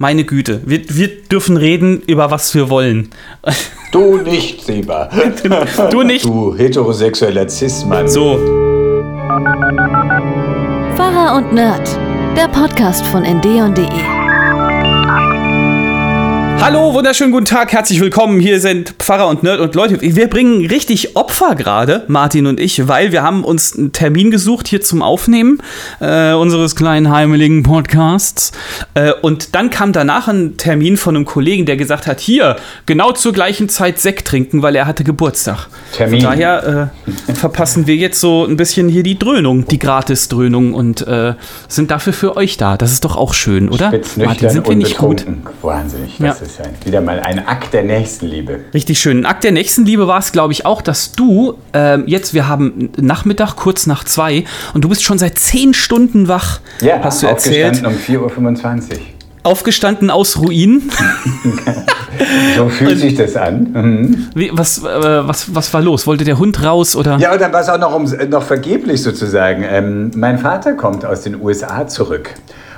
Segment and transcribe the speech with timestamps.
[0.00, 3.10] Meine Güte, wir, wir dürfen reden, über was wir wollen.
[3.90, 5.10] Du nicht, Seba.
[5.90, 6.24] Du nicht.
[6.24, 8.06] Du heterosexueller Cis-Mann.
[8.06, 8.36] So,
[10.94, 11.88] Pfarrer und Nerd,
[12.36, 14.17] der Podcast von ndeon.de.
[16.60, 18.40] Hallo, wunderschönen guten Tag, herzlich willkommen.
[18.40, 20.00] Hier sind Pfarrer und Nerd und Leute.
[20.02, 24.66] Wir bringen richtig Opfer gerade, Martin und ich, weil wir haben uns einen Termin gesucht
[24.66, 25.62] hier zum Aufnehmen
[26.00, 28.50] äh, unseres kleinen heimeligen Podcasts.
[28.94, 33.12] Äh, und dann kam danach ein Termin von einem Kollegen, der gesagt hat, hier, genau
[33.12, 35.68] zur gleichen Zeit Sekt trinken, weil er hatte Geburtstag.
[35.96, 36.20] Termin.
[36.20, 36.90] Von daher
[37.28, 41.34] äh, verpassen wir jetzt so ein bisschen hier die Dröhnung, die Gratis-Dröhnung und äh,
[41.68, 42.76] sind dafür für euch da.
[42.76, 43.92] Das ist doch auch schön, oder?
[44.16, 45.24] Martin, sind wir nicht gut?
[45.62, 46.18] Wahnsinnig.
[46.18, 46.36] Ja.
[46.38, 48.60] Das ist ein, wieder mal ein Akt der Nächstenliebe.
[48.74, 49.18] Richtig schön.
[49.20, 52.90] Ein Akt der Nächstenliebe war es, glaube ich, auch, dass du ähm, jetzt, wir haben
[52.96, 54.44] Nachmittag, kurz nach zwei,
[54.74, 58.28] und du bist schon seit zehn Stunden wach, Ja, hast du aufgestanden erzählt.
[58.28, 58.98] um 4.25 Uhr.
[59.44, 60.90] Aufgestanden aus Ruinen.
[62.56, 63.68] So fühlt sich das an.
[63.72, 64.26] Mhm.
[64.34, 66.06] Wie, was, äh, was, was war los?
[66.06, 67.16] Wollte der Hund raus oder?
[67.18, 69.62] Ja, und dann war es auch noch, um, noch vergeblich sozusagen.
[69.62, 72.30] Ähm, mein Vater kommt aus den USA zurück.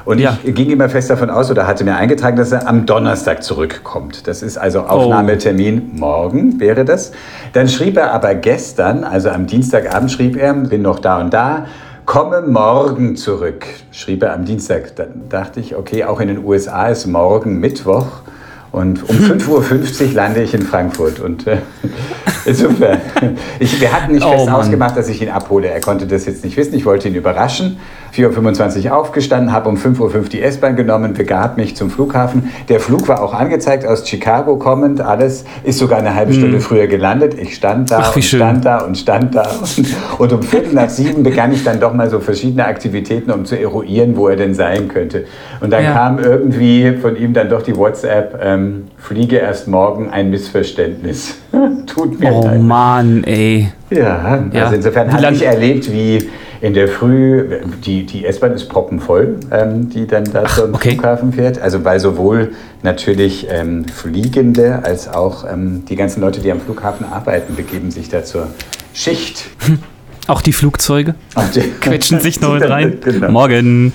[0.04, 0.38] Und Ja.
[0.42, 4.26] ich ging immer fest davon aus oder hatte mir eingetragen, dass er am Donnerstag zurückkommt.
[4.26, 7.12] Das ist also Aufnahmetermin morgen, wäre das.
[7.52, 11.66] Dann schrieb er aber gestern, also am Dienstagabend schrieb er, bin noch da und da,
[12.06, 14.96] komme morgen zurück, schrieb er am Dienstag.
[14.96, 18.06] Dann dachte ich, okay, auch in den USA ist morgen Mittwoch.
[18.72, 21.18] Und um 5.50 Uhr lande ich in Frankfurt.
[21.20, 21.58] Und äh,
[22.44, 22.98] insofern,
[23.58, 24.54] ich, wir hatten nicht Oh fest Mann.
[24.54, 25.68] ausgemacht, dass ich ihn abhole.
[25.68, 26.74] Er konnte das jetzt nicht wissen.
[26.74, 27.78] Ich wollte ihn überraschen.
[28.14, 32.50] 4.25 Uhr aufgestanden, habe um 5.05 Uhr die S-Bahn genommen, begab mich zum Flughafen.
[32.68, 35.44] Der Flug war auch angezeigt, aus Chicago kommend, alles.
[35.64, 37.34] Ist sogar eine halbe Stunde früher gelandet.
[37.38, 37.98] Ich stand da.
[38.02, 38.38] Ach, und schön.
[38.40, 39.42] stand da und stand da.
[39.76, 39.86] Und,
[40.18, 43.58] und um Viertel nach sieben begann ich dann doch mal so verschiedene Aktivitäten, um zu
[43.58, 45.24] eruieren, wo er denn sein könnte.
[45.60, 45.92] Und dann Ja.
[45.92, 51.36] kam irgendwie von ihm dann doch die WhatsApp, ähm, fliege erst morgen, ein Missverständnis.
[51.86, 52.60] Tut mir Oh leid.
[52.62, 53.68] Mann, ey.
[53.90, 54.62] Ja, Ja.
[54.64, 56.28] also insofern Wie habe ich erlebt, wie
[56.60, 60.90] in der Früh, die, die S-Bahn ist proppenvoll, ähm, die dann da zum okay.
[60.92, 61.58] Flughafen fährt.
[61.58, 67.06] Also weil sowohl natürlich ähm, Fliegende als auch ähm, die ganzen Leute, die am Flughafen
[67.06, 68.48] arbeiten, begeben sich da zur
[68.92, 69.46] Schicht.
[70.26, 72.98] Auch die Flugzeuge Und die- quetschen sich noch mit rein.
[73.02, 73.30] Genau.
[73.30, 73.92] Morgen.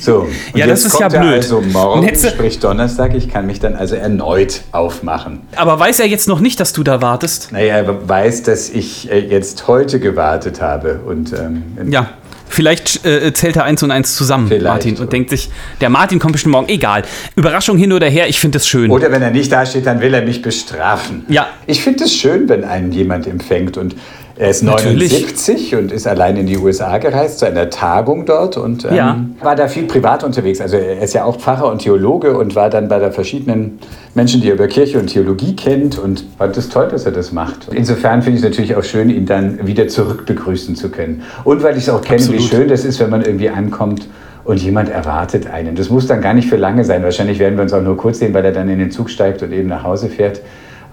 [0.00, 0.20] So,
[0.52, 1.34] und Ja, das jetzt ist ja kommt er blöd.
[1.34, 5.40] Also morgen, du- sprich Donnerstag, ich kann mich dann also erneut aufmachen.
[5.56, 7.52] Aber weiß er jetzt noch nicht, dass du da wartest?
[7.52, 12.10] Naja, er weiß, dass ich äh, jetzt heute gewartet habe und ähm, Ja.
[12.46, 14.64] Vielleicht äh, zählt er eins und eins zusammen, Vielleicht.
[14.64, 15.50] Martin, und denkt sich,
[15.80, 16.68] der Martin kommt bestimmt morgen.
[16.68, 17.02] Egal.
[17.34, 18.90] Überraschung hin oder her, ich finde es schön.
[18.92, 21.24] Oder wenn er nicht dasteht, dann will er mich bestrafen.
[21.28, 21.48] Ja.
[21.66, 23.96] Ich finde es schön, wenn einen jemand empfängt und
[24.36, 25.12] er ist Natürlich.
[25.12, 29.24] 79 und ist allein in die USA gereist zu einer Tagung dort und ähm, Ja.
[29.40, 30.60] war da viel privat unterwegs.
[30.60, 33.78] Also er ist ja auch Pfarrer und Theologe und war dann bei der verschiedenen
[34.14, 37.32] Menschen, die er über Kirche und Theologie kennt und fand es toll, dass er das
[37.32, 37.68] macht.
[37.72, 41.22] Insofern finde ich es natürlich auch schön, ihn dann wieder zurück begrüßen zu können.
[41.44, 44.08] Und weil ich es auch kenne, wie schön das ist, wenn man irgendwie ankommt
[44.44, 45.74] und jemand erwartet einen.
[45.74, 47.02] Das muss dann gar nicht für lange sein.
[47.02, 49.42] Wahrscheinlich werden wir uns auch nur kurz sehen, weil er dann in den Zug steigt
[49.42, 50.40] und eben nach Hause fährt.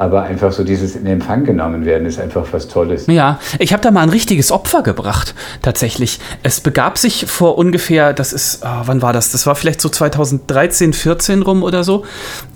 [0.01, 3.05] Aber einfach so dieses in Empfang genommen werden ist einfach was Tolles.
[3.05, 6.19] Ja, ich habe da mal ein richtiges Opfer gebracht, tatsächlich.
[6.41, 9.31] Es begab sich vor ungefähr, das ist, ah, wann war das?
[9.31, 12.03] Das war vielleicht so 2013, 14 rum oder so.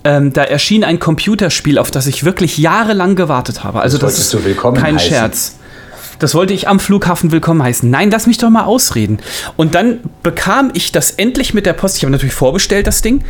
[0.03, 3.79] Ähm, da erschien ein Computerspiel, auf das ich wirklich jahrelang gewartet habe.
[3.79, 5.07] Also Das das, ist du willkommen kein heißen.
[5.07, 5.55] Scherz.
[6.19, 7.89] Das wollte ich am Flughafen willkommen heißen.
[7.89, 9.19] Nein, lass mich doch mal ausreden.
[9.57, 11.97] Und dann bekam ich das endlich mit der Post.
[11.97, 13.23] Ich habe natürlich vorbestellt, das Ding.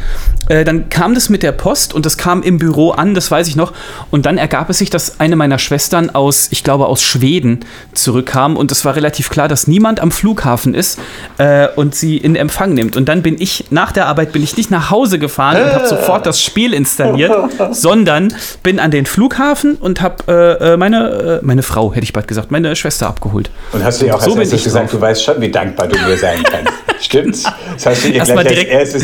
[0.49, 3.47] Äh, dann kam das mit der Post und das kam im Büro an, das weiß
[3.47, 3.73] ich noch.
[4.11, 7.61] Und dann ergab es sich, dass eine meiner Schwestern aus, ich glaube, aus Schweden
[7.93, 8.55] zurückkam.
[8.55, 10.99] Und es war relativ klar, dass niemand am Flughafen ist
[11.37, 12.95] äh, und sie in Empfang nimmt.
[12.97, 15.87] Und dann bin ich, nach der Arbeit, bin ich nicht nach Hause gefahren und habe
[15.87, 17.33] sofort das Spiel installiert,
[17.71, 22.13] sondern bin an den Flughafen und habe äh, äh, meine, äh, meine Frau, hätte ich
[22.13, 23.49] bald gesagt, meine Schwester abgeholt.
[23.71, 24.99] Und hast du ihr auch So als erstes gesagt, drauf.
[24.99, 26.73] du weißt schon, wie dankbar du mir sein kannst.
[27.01, 27.43] Stimmt's?
[27.73, 29.03] Das hast du ihr Erst gleich als erstes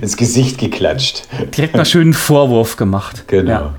[0.00, 1.22] ins Gesicht geklatscht.
[1.56, 3.24] Direkt mal schönen Vorwurf gemacht.
[3.26, 3.50] Genau.
[3.50, 3.74] Ja.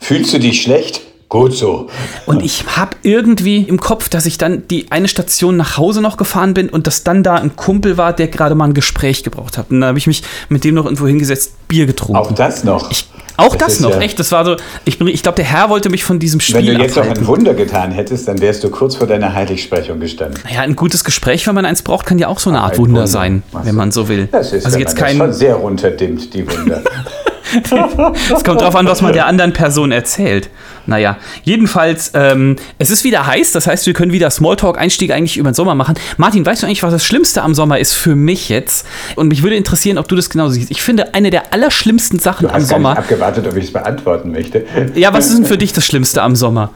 [0.00, 1.02] Fühlst du dich schlecht?
[1.28, 1.88] Gut so.
[2.26, 6.16] Und ich habe irgendwie im Kopf, dass ich dann die eine Station nach Hause noch
[6.16, 9.58] gefahren bin und dass dann da ein Kumpel war, der gerade mal ein Gespräch gebraucht
[9.58, 9.70] hat.
[9.70, 12.16] Und dann habe ich mich mit dem noch irgendwo hingesetzt, Bier getrunken.
[12.16, 12.90] Auch das noch.
[12.92, 13.08] Ich,
[13.38, 14.20] auch das, ist noch, ja- echt.
[14.20, 16.66] Das war so, ich, bin- ich glaube, der Herr wollte mich von diesem Spiel Wenn
[16.66, 17.24] du jetzt noch abhalten.
[17.24, 20.38] ein Wunder getan hättest, dann wärst du kurz vor deiner Heiligsprechung gestanden.
[20.44, 22.78] Naja, ein gutes Gespräch, wenn man eins braucht, kann ja auch so eine Art Ein
[22.78, 23.06] Wunder Wunder.
[23.08, 24.28] sein, wenn man so will.
[24.30, 26.82] Das ist, also jetzt man das kein, schon sehr runterdimmt, die Wunder.
[28.34, 30.50] Es kommt drauf an, was man der anderen Person erzählt.
[30.86, 35.50] Naja, jedenfalls, ähm, es ist wieder heiß, das heißt, wir können wieder Smalltalk-Einstieg eigentlich über
[35.50, 35.94] den Sommer machen.
[36.16, 38.86] Martin, weißt du eigentlich, was das Schlimmste am Sommer ist für mich jetzt?
[39.16, 40.70] Und mich würde interessieren, ob du das genauso siehst.
[40.70, 42.90] Ich finde, eine der allerschlimmsten Sachen Du am hast gar Sommer.
[42.90, 44.64] nicht abgewartet, ob ich es beantworten möchte.
[44.94, 46.70] Ja, was ist denn für dich das Schlimmste am Sommer?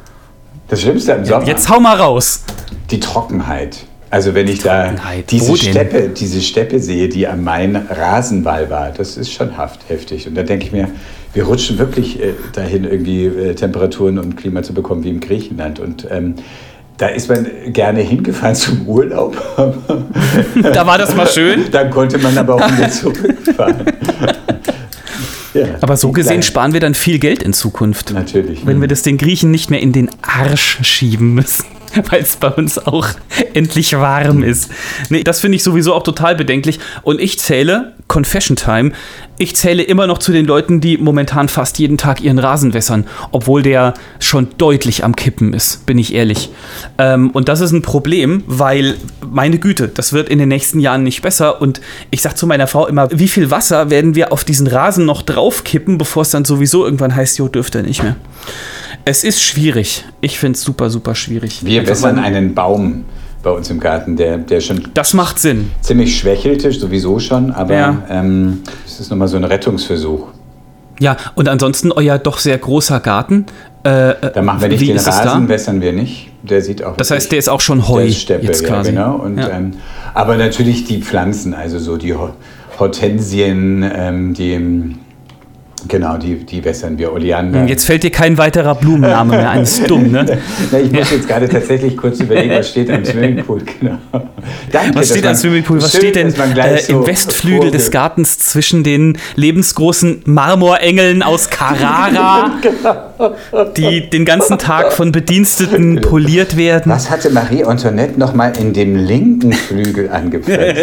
[0.69, 2.43] Das Schlimmste im Sommer, Jetzt hau mal raus.
[2.91, 3.79] die Trockenheit.
[4.11, 4.93] Also wenn ich da
[5.31, 5.57] diese?
[5.57, 10.27] Steppe, diese Steppe sehe, die am Main Rasenball war, das ist schon haft, heftig.
[10.27, 10.89] Und da denke ich mir,
[11.33, 15.79] wir rutschen wirklich äh, dahin, irgendwie äh, Temperaturen und Klima zu bekommen wie im Griechenland.
[15.79, 16.35] Und ähm,
[16.99, 19.41] da ist man gerne hingefahren zum Urlaub.
[20.63, 21.71] Da war das mal schön.
[21.71, 23.85] Dann konnte man aber auch wieder zurückfahren.
[25.55, 28.13] ja, Aber so gesehen sparen wir dann viel Geld in Zukunft.
[28.13, 28.67] Natürlich.
[28.67, 31.65] Wenn wir das den Griechen nicht mehr in den Arsch schieben müssen,
[32.11, 33.09] weil es bei uns auch
[33.55, 34.71] endlich warm ist.
[35.09, 36.81] Nee, das finde ich sowieso auch total bedenklich.
[37.03, 38.93] Und ich zähle, Confession Time,
[39.41, 43.07] ich zähle immer noch zu den Leuten, die momentan fast jeden Tag ihren Rasen wässern,
[43.31, 46.51] obwohl der schon deutlich am Kippen ist, bin ich ehrlich.
[46.99, 48.97] Ähm, und das ist ein Problem, weil,
[49.31, 51.63] meine Güte, das wird in den nächsten Jahren nicht besser.
[51.63, 55.07] Und ich sage zu meiner Frau immer, wie viel Wasser werden wir auf diesen Rasen
[55.07, 58.17] noch draufkippen, bevor es dann sowieso irgendwann heißt, jo, dürft ihr nicht mehr.
[59.07, 60.05] Es ist schwierig.
[60.21, 61.65] Ich finde es super, super schwierig.
[61.65, 63.07] Wir wässern einen Baum
[63.43, 65.71] bei uns im Garten, der, der schon Das macht Sinn.
[65.81, 68.03] ziemlich schwächelte, sowieso schon, aber Ja.
[68.11, 70.27] ähm, es ist nochmal so ein Rettungsversuch.
[70.99, 73.47] Ja, und ansonsten euer doch sehr großer Garten.
[73.85, 76.31] Äh, Da machen wir nicht wie den es Rasen, wässern wir nicht.
[76.43, 76.97] Der sieht auch.
[76.99, 78.91] Das heißt, der ist auch schon Heu der ist Steppe, jetzt ja, quasi.
[78.91, 79.15] genau.
[79.17, 79.49] Und, Ja.
[79.49, 79.73] ähm,
[80.13, 82.35] aber natürlich die Pflanzen, also so die Ho-
[82.79, 84.95] Hortensien, ähm, die,
[85.89, 87.13] genau, die, die wässern wir.
[87.13, 87.65] Oleander.
[87.67, 89.63] Jetzt fällt dir kein weiterer Blumenname mehr ein.
[89.63, 90.39] Ist dumm, ne?
[90.71, 93.63] Na, ich muss jetzt gerade tatsächlich kurz überlegen, was steht am Swimmingpool.
[93.81, 93.99] Genau.
[94.73, 95.83] Danke, Was steht am Swimmingpool?
[95.83, 101.51] Was steht denn äh, im so Westflügel des vorge- Gartens zwischen den lebensgroßen Marmorengeln aus
[101.51, 102.53] Carrara,
[103.77, 106.91] die den ganzen Tag von Bediensteten poliert werden?
[106.93, 110.81] Was hatte Marie Antoinette noch mal in dem linken Flügel angepflanzt?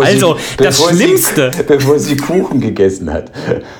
[0.00, 1.50] Also, das bevor Schlimmste.
[1.56, 3.30] Sie, bevor sie Kuchen gegessen hat.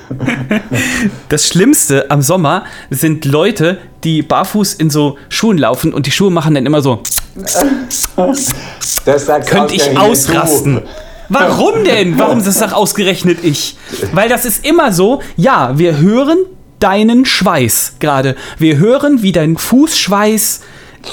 [1.29, 6.31] Das Schlimmste am Sommer sind Leute, die barfuß in so Schuhen laufen und die Schuhe
[6.31, 7.01] machen dann immer so.
[9.05, 10.81] Das Könnte ich ausrasten.
[11.29, 12.19] Warum denn?
[12.19, 13.77] Warum das sagt ausgerechnet ich?
[14.13, 16.37] Weil das ist immer so, ja, wir hören
[16.79, 18.35] deinen Schweiß gerade.
[18.57, 20.61] Wir hören, wie dein Fußschweiß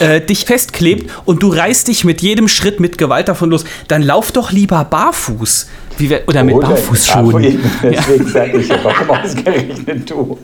[0.01, 3.65] äh, dich festklebt und du reißt dich mit jedem Schritt mit Gewalt davon los.
[3.89, 5.69] Dann lauf doch lieber barfuß.
[5.99, 7.33] Wir, oder mit Oder- Barfußschuhen.
[7.33, 10.39] Barfuß- Deswegen sage ich ja, warum ausgerechnet du?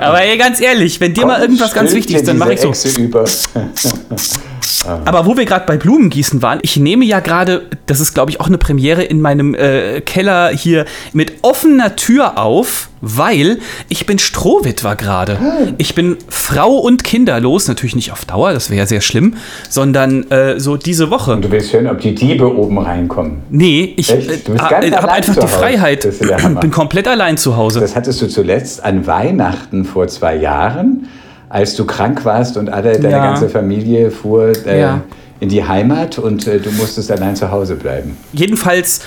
[0.00, 2.70] Aber ey, ganz ehrlich, wenn dir mal irgendwas ganz wichtig ist, dann mache ich so.
[2.70, 2.88] Echse
[4.84, 5.02] über.
[5.04, 8.40] Aber wo wir gerade bei Blumengießen waren, ich nehme ja gerade, das ist glaube ich
[8.40, 13.58] auch eine Premiere in meinem äh, Keller hier mit offener Tür auf, weil
[13.88, 15.38] ich bin Strohwitwer gerade.
[15.78, 19.34] Ich bin Frau und kinderlos, natürlich nicht auf Dauer, das wäre ja sehr schlimm,
[19.68, 21.32] sondern äh, so diese Woche.
[21.32, 23.42] Und du willst hören, ob die Diebe oben reinkommen.
[23.50, 25.46] Nee, ich äh, ganz habe einfach die.
[25.46, 26.06] Freiheit.
[26.42, 26.60] Hammer.
[26.60, 27.80] bin komplett allein zu Hause.
[27.80, 31.08] Das hattest du zuletzt an Weihnachten vor zwei Jahren,
[31.48, 33.24] als du krank warst und alle, deine Ja.
[33.26, 35.02] ganze Familie fuhr äh, Ja.
[35.40, 38.16] in die Heimat und äh, du musstest allein zu Hause bleiben.
[38.32, 39.00] Jedenfalls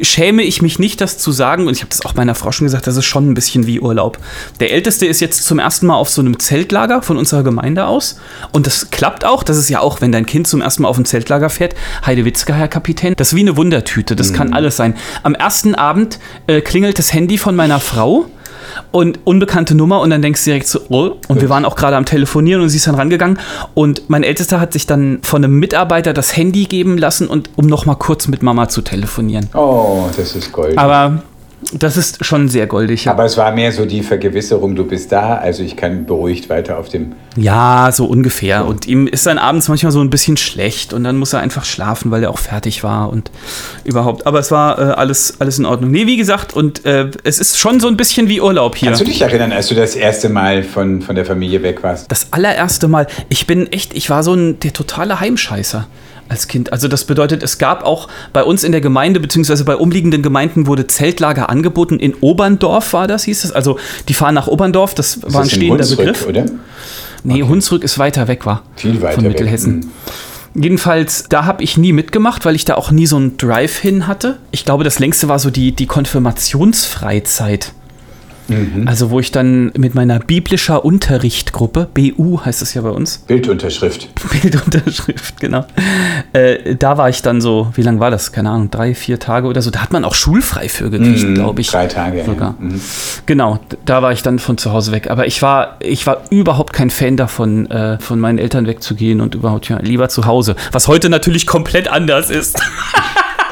[0.00, 2.64] schäme ich mich nicht, das zu sagen, und ich habe das auch meiner Frau schon
[2.66, 4.16] gesagt, das ist schon ein bisschen wie Urlaub.
[4.58, 8.18] Der Älteste ist jetzt zum ersten Mal auf so einem Zeltlager von unserer Gemeinde aus.
[8.52, 9.42] Und das klappt auch.
[9.42, 11.74] Das ist ja auch, wenn dein Kind zum ersten Mal auf ein Zeltlager fährt,
[12.06, 14.16] Heidewitzka, Herr Kapitän, das ist wie eine Wundertüte.
[14.16, 14.94] Das kann alles sein.
[15.24, 18.26] Am ersten Abend äh, klingelt das Handy von meiner Frau.
[18.92, 21.16] Und unbekannte Nummer und dann denkst du direkt so, oh.
[21.28, 23.38] Und wir waren auch gerade am Telefonieren und sie ist dann rangegangen.
[23.74, 27.66] Und mein Ältester hat sich dann von einem Mitarbeiter das Handy geben lassen, und, um
[27.66, 29.48] noch mal kurz mit Mama zu telefonieren.
[29.54, 30.76] Oh, das ist Gold.
[30.76, 31.22] Aber
[31.72, 33.04] das ist schon sehr goldig.
[33.04, 36.48] Ja, Aber es war mehr so die Vergewisserung, du bist da, also ich kann beruhigt
[36.50, 37.12] weiter auf dem.
[37.36, 38.66] ja so ungefähr.
[38.66, 41.64] Und ihm ist dann abends manchmal so ein bisschen schlecht und dann muss er einfach
[41.64, 43.30] schlafen, weil er auch fertig war und
[43.84, 44.26] überhaupt.
[44.26, 45.90] Aber es war äh, alles, alles in Ordnung.
[45.90, 48.88] Nee, wie gesagt, und äh, es ist schon so ein bisschen wie Urlaub hier.
[48.88, 52.10] Kannst du dich erinnern, als du das erste Mal von, von der Familie weg warst?
[52.10, 55.86] Das allererste Mal, ich bin echt, ich war so ein der totale Heimscheißer
[56.32, 56.72] als Kind.
[56.72, 60.66] Also das bedeutet, es gab auch bei uns in der Gemeinde, beziehungsweise bei umliegenden Gemeinden
[60.66, 61.98] wurde Zeltlager angeboten.
[62.00, 63.52] In Oberndorf war das, hieß es.
[63.52, 66.26] Also die fahren nach Oberndorf, das Das war ein ist in stehender Hunsrück, Begriff.
[66.26, 66.46] oder?
[67.24, 68.62] Nee, Hunsrück ist weiter weg war.
[68.74, 69.32] Viel weiter Von weg.
[69.32, 69.90] Mittelhessen.
[70.54, 74.06] Jedenfalls, da habe ich nie mitgemacht, weil ich da auch nie so einen Drive hin
[74.06, 74.38] hatte.
[74.50, 77.72] Ich glaube, das längste war so die, die Konfirmationsfreizeit.
[78.86, 84.08] Also wo ich dann mit meiner biblischer Unterrichtgruppe, BU heißt es ja bei uns, Bildunterschrift.
[84.42, 85.64] Bildunterschrift, genau.
[86.32, 88.32] Äh, da war ich dann so, wie lange war das?
[88.32, 89.70] Keine Ahnung, drei, vier Tage oder so.
[89.70, 91.68] Da hat man auch schulfrei für gekriegt, Mhm, glaube ich.
[91.70, 92.24] Drei Tage.
[92.24, 92.56] Sogar.
[92.58, 92.66] Ja.
[92.66, 92.80] Mhm.
[93.26, 95.10] Genau, da war ich dann von zu Hause weg.
[95.10, 99.34] Aber ich war, ich war überhaupt kein Fan davon, äh, von meinen Eltern wegzugehen und
[99.34, 100.56] überhaupt ja, lieber zu Hause.
[100.72, 102.60] Was heute natürlich komplett anders ist.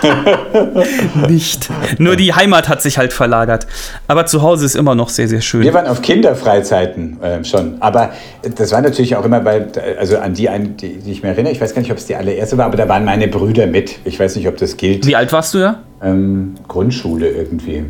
[1.28, 1.69] Nicht.
[1.99, 3.66] Nur die Heimat hat sich halt verlagert.
[4.09, 5.62] Aber zu Hause ist immer noch sehr, sehr schön.
[5.62, 8.11] Wir waren auf Kinderfreizeiten äh, schon, aber
[8.57, 9.66] das war natürlich auch immer bei,
[9.99, 12.07] also an die, einen, die, die ich mir erinnere, ich weiß gar nicht, ob es
[12.07, 13.99] die allererste war, aber da waren meine Brüder mit.
[14.04, 15.07] Ich weiß nicht, ob das gilt.
[15.07, 15.80] Wie alt warst du da?
[16.02, 17.85] Ähm, Grundschule irgendwie.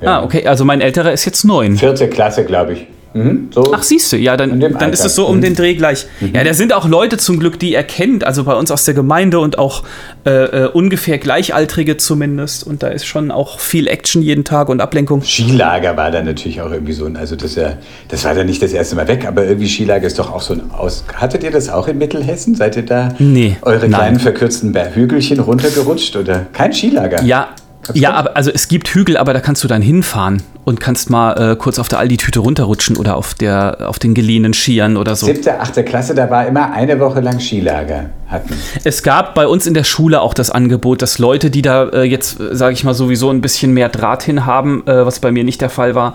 [0.00, 0.18] Ja.
[0.18, 0.46] Ah, okay.
[0.46, 1.76] Also mein älterer ist jetzt neun.
[1.76, 2.86] Vierte Klasse, glaube ich.
[3.14, 3.72] Mhm, so.
[3.74, 5.42] Ach, siehst du, ja, dann, dann ist es so um Mhm.
[5.42, 6.06] den Dreh gleich.
[6.32, 8.94] Ja, da sind auch Leute zum Glück, die er kennt, also bei uns aus der
[8.94, 9.82] Gemeinde und auch
[10.24, 12.66] äh, äh, ungefähr Gleichaltrige zumindest.
[12.66, 15.22] Und da ist schon auch viel Action jeden Tag und Ablenkung.
[15.22, 17.74] Skilager war dann natürlich auch irgendwie so ein, also das, ja,
[18.08, 20.54] das war dann nicht das erste Mal weg, aber irgendwie Skilager ist doch auch so
[20.54, 21.04] ein Aus.
[21.14, 22.54] Hattet ihr das auch in Mittelhessen?
[22.54, 23.90] Seid ihr da Nee, eure nein.
[23.90, 27.22] kleinen verkürzten Hügelchen runtergerutscht oder kein Skilager?
[27.22, 27.50] Ja,
[27.94, 31.52] ja, aber also es gibt Hügel, aber da kannst du dann hinfahren und kannst mal
[31.52, 35.26] äh, kurz auf der Aldi-Tüte runterrutschen oder auf, der, auf den geliehenen Skiern oder so.
[35.26, 38.54] Siebte, achte Klasse, da war immer eine Woche lang Skilager hatten.
[38.84, 42.02] Es gab bei uns in der Schule auch das Angebot, dass Leute, die da äh,
[42.02, 45.42] jetzt, sage ich mal, sowieso ein bisschen mehr Draht hin haben, äh, was bei mir
[45.42, 46.14] nicht der Fall war,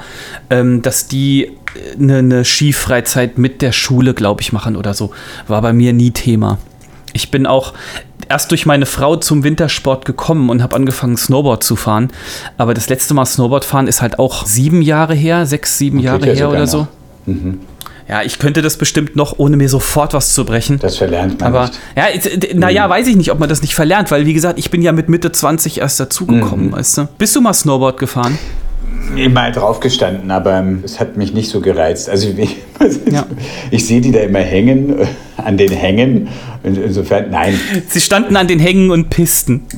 [0.49, 1.57] ähm, dass die
[1.99, 5.11] eine ne Skifreizeit mit der Schule, glaube ich, machen oder so.
[5.47, 6.57] War bei mir nie Thema.
[7.17, 7.73] Ich bin auch
[8.29, 12.09] erst durch meine Frau zum Wintersport gekommen und habe angefangen, Snowboard zu fahren.
[12.57, 16.27] Aber das letzte Mal Snowboard fahren ist halt auch sieben Jahre her, sechs, sieben Jahre
[16.27, 16.87] ja her oder so.
[17.25, 17.35] noch.
[18.07, 20.79] Ja, ich könnte das bestimmt noch, ohne mir sofort was zu brechen.
[20.79, 21.79] Das verlernt man Aber nicht.
[21.97, 24.81] ja, naja, weiß ich nicht, ob man das nicht verlernt, weil wie gesagt, ich bin
[24.81, 27.07] ja mit Mitte 20 erst dazugekommen, weißt du?
[27.17, 28.37] Bist du mal Snowboard gefahren?
[29.15, 32.09] Immer drauf gestanden, aber ähm, es hat mich nicht so gereizt.
[32.09, 32.57] Also ich,
[33.11, 33.25] Ja.
[33.71, 35.05] ich sehe die da immer hängen, äh,
[35.37, 36.27] an den Hängen.
[36.63, 37.59] Insofern, nein.
[37.87, 39.63] Sie standen an den Hängen und Pisten.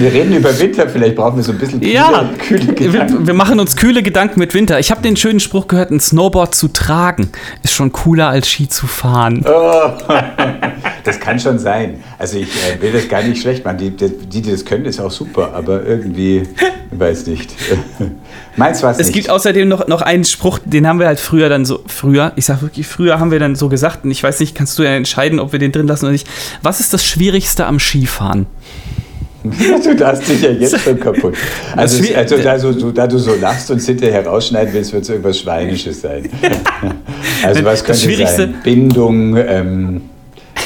[0.00, 3.18] Wir reden über Winter, vielleicht brauchen wir so ein bisschen kühle, Ja, kühle Gedanken.
[3.20, 4.78] wir, wir machen uns kühle Gedanken mit Winter.
[4.78, 7.30] Ich habe den schönen Spruch gehört, ein Snowboard zu tragen
[7.62, 9.44] ist schon cooler als Ski zu fahren.
[11.04, 12.02] Das kann schon sein.
[12.18, 13.78] Also ich äh, will das gar nicht schlecht machen.
[13.78, 16.42] Die, die, die das können, ist auch super, aber irgendwie,
[16.90, 17.50] weiß nicht.
[18.56, 19.14] Meins war es Es nicht.
[19.14, 22.44] gibt außerdem noch, noch einen Spruch, den haben wir halt früher dann so, früher, ich
[22.44, 24.90] sag wirklich, früher haben wir dann so gesagt, und ich weiß nicht, kannst du ja
[24.90, 26.28] entscheiden, ob wir den drin lassen oder nicht.
[26.62, 28.44] Was ist das Schwierigste am Skifahren?
[29.84, 31.34] Du darfst dich ja jetzt schon kaputt.
[31.76, 35.08] Also, es- also da, so, da du so lachst und hinterher rausschneiden willst, wird es
[35.10, 36.28] irgendwas Schweinisches sein.
[37.42, 38.54] Also was Das könnte Schwierigste- sein?
[38.64, 40.02] Bindung, ähm,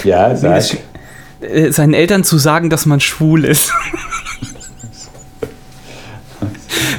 [0.04, 0.54] ja, sag.
[0.54, 0.76] das
[1.40, 3.72] Äh, seinen Eltern zu sagen, dass man schwul ist.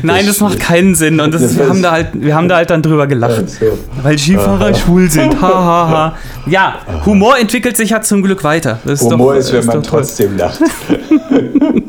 [0.06, 1.20] Nein, das macht keinen Sinn.
[1.22, 3.50] Und das ist, wir, haben da halt, wir haben da halt dann drüber gelacht.
[3.50, 3.78] So.
[4.02, 5.42] Weil Skifahrer schwul sind.
[5.42, 6.18] Ha, ha, ha.
[6.46, 8.80] Ja, Humor entwickelt sich ja zum Glück weiter.
[8.84, 10.60] Das Humor doch- ist, wenn ist man trotzdem lacht.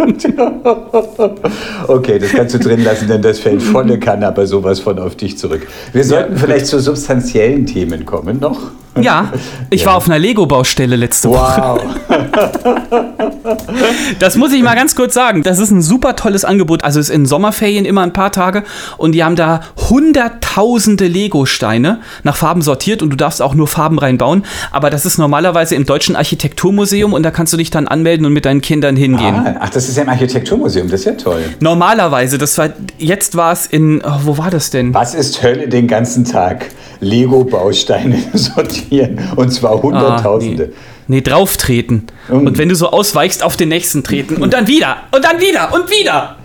[1.88, 5.16] okay, das kannst du drin lassen, denn das fällt volle Kanne, aber sowas von auf
[5.16, 5.66] dich zurück.
[5.92, 8.72] Wir sollten vielleicht zu substanziellen Themen kommen noch.
[9.00, 9.32] Ja,
[9.70, 9.88] ich Ja.
[9.88, 11.60] war auf einer Lego-Baustelle letzte Woche.
[11.60, 11.80] Wow.
[14.18, 15.42] Das muss ich mal ganz kurz sagen.
[15.42, 16.84] Das ist ein super tolles Angebot.
[16.84, 18.64] Also es ist in Sommerferien immer ein paar Tage
[18.96, 19.60] und die haben da
[19.90, 24.44] hunderttausende Lego-Steine nach Farben sortiert und du darfst auch nur Farben reinbauen.
[24.70, 28.32] Aber das ist normalerweise im Deutschen Architekturmuseum und da kannst du dich dann anmelden und
[28.32, 29.34] mit deinen Kindern hingehen.
[29.34, 31.42] Ah, ach, das ist ja im Architekturmuseum, das ist ja toll.
[31.60, 34.94] Normalerweise, das war, jetzt war es in, oh, wo war das denn?
[34.94, 36.66] Was ist Hölle den ganzen Tag?
[37.00, 38.16] Lego-Bausteine
[38.90, 40.66] sortieren und zwar Ah, Hunderttausende.
[40.68, 41.16] nee.
[41.16, 42.06] nee, drauf treten.
[42.28, 42.46] Mm.
[42.46, 44.36] Und wenn du so ausweichst, auf den nächsten treten.
[44.36, 44.96] Und dann wieder.
[45.14, 45.72] Und dann wieder.
[45.74, 46.36] Und wieder.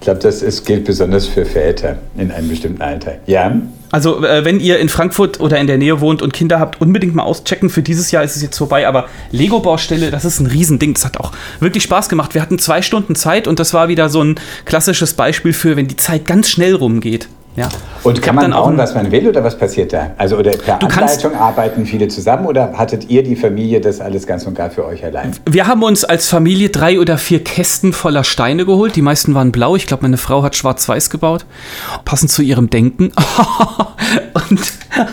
[0.00, 3.16] Ich glaube, das ist, gilt besonders für Väter in einem bestimmten Alter.
[3.26, 6.80] Ja, Also, äh, wenn ihr in Frankfurt oder in der Nähe wohnt und Kinder habt,
[6.80, 7.68] unbedingt mal auschecken.
[7.68, 10.94] Für dieses Jahr ist es jetzt vorbei, aber Lego-Baustelle, das ist ein Riesending.
[10.94, 12.34] Das hat auch wirklich Spaß gemacht.
[12.34, 15.88] Wir hatten zwei Stunden Zeit und das war wieder so ein klassisches Beispiel für, wenn
[15.88, 17.28] die Zeit ganz schnell rumgeht.
[17.56, 17.68] Ja.
[18.04, 20.12] Und kann man bauen, was man will oder was passiert da?
[20.16, 24.00] Also oder per Du kannst- Anleitung arbeiten viele zusammen oder hattet ihr die Familie das
[24.00, 25.32] alles ganz und gar für euch allein?
[25.50, 28.94] Wir haben uns als Familie drei oder vier Kästen voller Steine geholt.
[28.94, 29.74] Die meisten waren blau.
[29.74, 31.46] Ich glaube, meine Frau hat schwarz-weiß gebaut.
[32.04, 33.12] Passend zu ihrem Denken.
[34.34, 34.60] und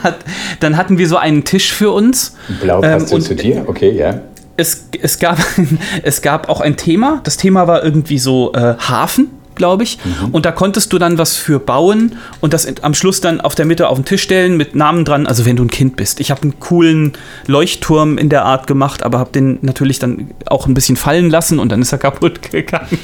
[0.04, 0.18] hat,
[0.60, 2.36] dann hatten wir so einen Tisch für uns.
[2.62, 3.64] Blau passt Ähm, zu dir?
[3.68, 4.20] Okay, ja.
[4.58, 5.38] es, es, gab,
[6.04, 7.22] es gab auch ein Thema.
[7.24, 9.32] Das Thema war irgendwie so äh, Hafen.
[9.56, 9.98] Glaube ich.
[10.32, 13.66] Und da konntest du dann was für bauen und das am Schluss dann auf der
[13.66, 15.28] Mitte auf den Tisch stellen mit Namen dran.
[15.28, 16.20] Also wenn du ein Kind bist.
[16.20, 17.14] Ich habe einen coolen
[17.48, 21.60] Leuchtturm in der Art gemacht, aber habe den natürlich dann auch ein bisschen fallen lassen
[21.60, 22.98] und dann ist er kaputt gegangen.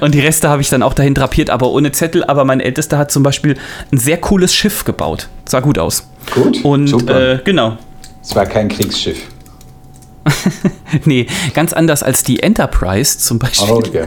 [0.00, 2.24] Und die Reste habe ich dann auch dahin drapiert, aber ohne Zettel.
[2.24, 3.56] Aber mein Ältester hat zum Beispiel
[3.92, 5.28] ein sehr cooles Schiff gebaut.
[5.46, 6.08] Sah gut aus.
[6.34, 7.34] Gut, Und super.
[7.34, 7.78] äh, genau.
[8.22, 9.18] Es war kein Kriegsschiff.
[11.04, 13.70] Nee, ganz anders als die Enterprise zum Beispiel.
[13.70, 14.06] Oh, ja.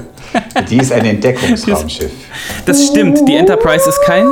[0.69, 2.11] Die ist ein Entdeckungsraumschiff.
[2.65, 4.25] Das stimmt, die Enterprise ist kein.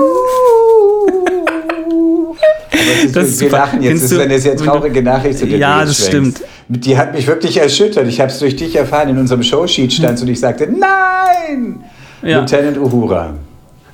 [2.71, 3.57] Das Das ist wir super.
[3.59, 4.03] lachen jetzt.
[4.03, 5.39] Das ist eine sehr traurige Nachricht.
[5.39, 6.43] zu der Ja, das schwenkst.
[6.67, 8.07] Die hat mich wirklich erschüttert.
[8.07, 9.09] Ich habe es durch dich erfahren.
[9.09, 11.83] In unserem Showsheet stand und ich sagte, nein!
[12.21, 12.39] Ja.
[12.39, 13.33] Lieutenant Uhura.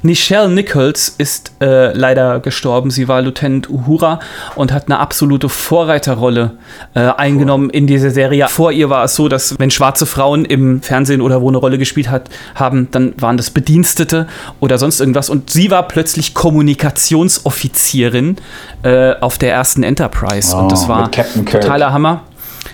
[0.06, 2.92] Nichelle Nichols ist äh, leider gestorben.
[2.92, 4.20] Sie war Lieutenant Uhura
[4.56, 6.52] und hat eine absolute Vorreiterrolle
[6.94, 8.48] äh, eingenommen in dieser Serie.
[8.48, 11.78] Vor ihr war es so, dass wenn schwarze Frauen im Fernsehen oder wo eine Rolle
[11.78, 14.28] gespielt hat, haben, dann waren das Bedienstete
[14.60, 15.30] oder sonst irgendwas.
[15.30, 18.38] Und sie war plötzlich Kommunikationsoffizierin
[18.84, 20.56] äh, auf der ersten Enterprise.
[20.56, 22.22] und das Oh, war totaler Hammer.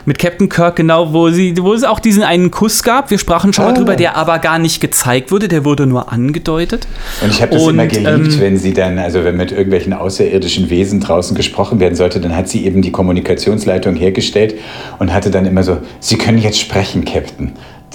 [0.06, 3.12] Mit Captain Kirk, genau, wo, sie, wo es auch diesen einen Kuss gab.
[3.12, 3.76] Wir sprachen schon mal Ah.
[3.78, 6.88] drüber, der aber gar nicht gezeigt wurde, der wurde nur angedeutet.
[7.22, 9.94] Und ich habe das Und, immer geliebt, ähm, wenn sie dann, also wenn mit irgendwelchen
[9.94, 14.56] außerirdischen Wesen draußen gesprochen werden sollte, dann hat sie eben die Kommunikationsleitung hergestellt
[15.00, 17.52] und hatte dann immer so, Sie können jetzt sprechen, Captain.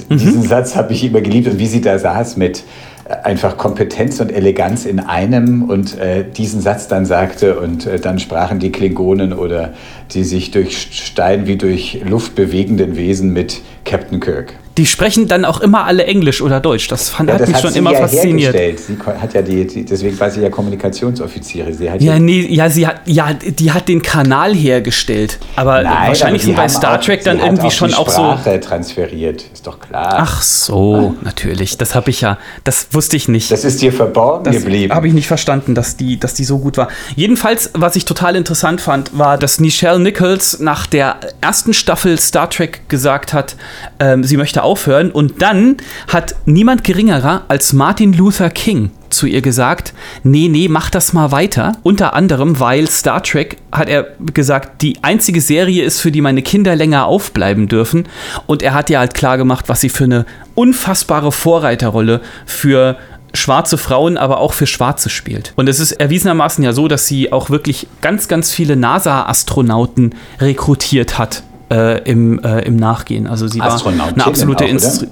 [0.09, 0.19] Mhm.
[0.19, 2.63] Diesen Satz habe ich immer geliebt und wie sie da saß mit
[3.09, 8.19] einfach Kompetenz und Eleganz in einem und äh, diesen Satz dann sagte und äh, dann
[8.19, 9.75] sprachen die Klingonen oder
[10.13, 14.55] die sich durch Stein wie durch Luft bewegenden Wesen mit Captain Kirk.
[14.79, 16.89] Die sprechen dann auch immer alle Englisch oder Deutsch.
[16.89, 18.55] Das fand, Ja, hat das mich hat schon immer ja fasziniert.
[18.79, 21.73] Sie hat ja die, die, deswegen war sie ja Kommunikationsoffizierin.
[21.75, 25.39] Sie hat Ja, nee, ja, sie hat, ja, die hat den Kanal hergestellt.
[25.57, 28.09] Aber Nein, wahrscheinlich aber sind bei Star auch- Trek dann irgendwie auch schon die auch
[28.09, 28.15] so.
[28.17, 30.15] Sprache transferiert, ist doch klar.
[30.19, 31.79] Ach so, natürlich.
[31.79, 33.51] Das habe ich ja, das wusste ich nicht.
[33.51, 34.93] Das ist dir verborgen Das geblieben.
[34.95, 36.89] habe ich nicht verstanden, dass die, dass die so gut war.
[37.15, 42.51] Jedenfalls, was ich total interessant fand, war, dass Nichelle Nichols nach der ersten Staffel Star
[42.51, 43.57] Trek gesagt hat,
[44.01, 45.11] ähm, sie möchte aufhören.
[45.11, 50.91] Und dann hat niemand geringerer als Martin Luther King zu ihr gesagt, nee, nee, mach
[50.91, 51.73] das mal weiter.
[51.83, 56.43] Unter anderem, weil Star Trek, hat er gesagt, die einzige Serie ist, für die meine
[56.43, 58.09] Kinder länger aufbleiben dürfen.
[58.47, 62.97] Und er hat ja halt klar gemacht, was sie für eine unfassbare Vorreiterrolle für
[63.35, 65.53] schwarze Frauen, aber auch für Schwarze spielt.
[65.57, 71.19] Und es ist erwiesenermaßen ja so, dass sie auch wirklich ganz, ganz viele NASA-Astronauten rekrutiert
[71.19, 73.27] hat äh, im, äh, im Nachgehen.
[73.27, 74.65] Also sie war eine absolute?
[74.65, 75.07] Instru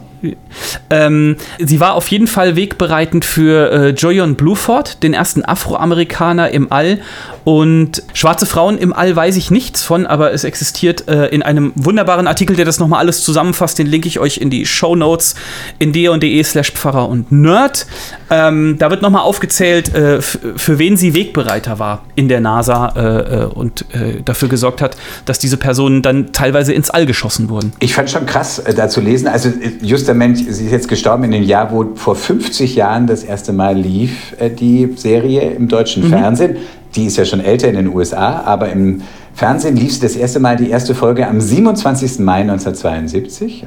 [0.91, 6.71] ähm, sie war auf jeden Fall wegbereitend für äh, Joyon Bluford, den ersten Afroamerikaner im
[6.73, 6.99] All.
[7.45, 11.73] Und schwarze Frauen im All weiß ich nichts von, aber es existiert äh, in einem
[11.75, 13.79] wunderbaren Artikel, der das nochmal alles zusammenfasst.
[13.79, 15.35] Den linke ich euch in die Show Notes
[15.79, 17.87] in de slash Pfarrer und Nerd.
[18.31, 23.43] Ähm, da wird nochmal aufgezählt, äh, für wen sie Wegbereiter war in der NASA äh,
[23.43, 24.97] äh, und äh, dafür gesorgt hat,
[25.27, 27.73] dass diese Personen dann teilweise ins All geschossen wurden.
[27.81, 29.29] Ich fand schon krass, äh, da zu lesen.
[29.29, 33.53] Also, just sie ist jetzt gestorben in dem Jahr, wo vor 50 Jahren das erste
[33.53, 36.57] Mal lief, äh, die Serie im deutschen Fernsehen.
[36.95, 39.03] Die ist ja schon älter in den USA, aber im
[39.35, 42.21] Fernsehen lief sie das erste Mal die erste Folge am 27.
[42.21, 43.67] Mai 1972.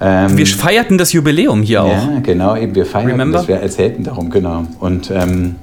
[0.00, 1.88] Ähm, Wir feierten das Jubiläum hier auch.
[1.88, 3.38] Ja, genau, eben wir Remember?
[3.38, 4.64] das, wir erzählten darum, genau.
[4.80, 5.56] Und, ähm,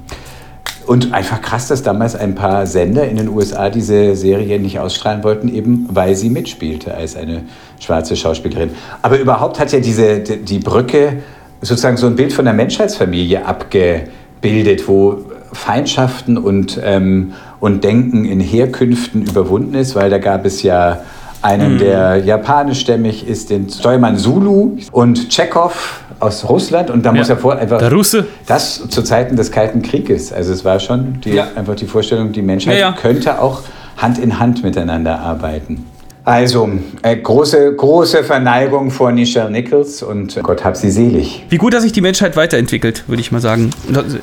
[0.88, 5.24] und einfach krass, dass damals ein paar Sender in den USA diese Serie nicht ausstrahlen
[5.24, 7.44] wollten, eben weil sie mitspielte als eine
[7.80, 8.72] schwarze Schauspielerin.
[9.02, 11.24] Aber überhaupt hat ja diese, die, Brücke
[11.62, 15.22] sozusagen so ein Bild von der Menschheitsfamilie abgebildet, wo
[15.54, 21.02] Feindschaften und, ähm, und Denken in Herkünften überwunden ist, weil da gab es ja
[21.42, 26.90] einen, der japanischstämmig ist, den Steuermann Zulu und Tschechow aus Russland.
[26.90, 27.36] Und da muss Ja.
[27.36, 28.26] ja vor einfach Der Russe.
[28.48, 30.32] das zu Zeiten des Kalten Krieges.
[30.34, 31.48] Also es war schon die, Ja.
[31.56, 32.92] einfach die Vorstellung, die Menschheit Ja, ja.
[32.94, 33.62] könnte auch
[33.98, 35.86] Hand in Hand miteinander arbeiten.
[36.26, 36.68] Also,
[37.04, 41.46] äh, große, große Verneigung vor Nichelle Nichols und Gott hab sie selig.
[41.50, 43.70] Wie gut, dass sich die Menschheit weiterentwickelt, würde ich mal sagen.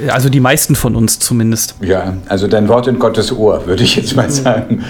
[0.08, 1.76] Also die meisten von uns zumindest.
[1.80, 4.84] Ja, also dein Wort in Gottes Ohr, würde ich jetzt mal sagen.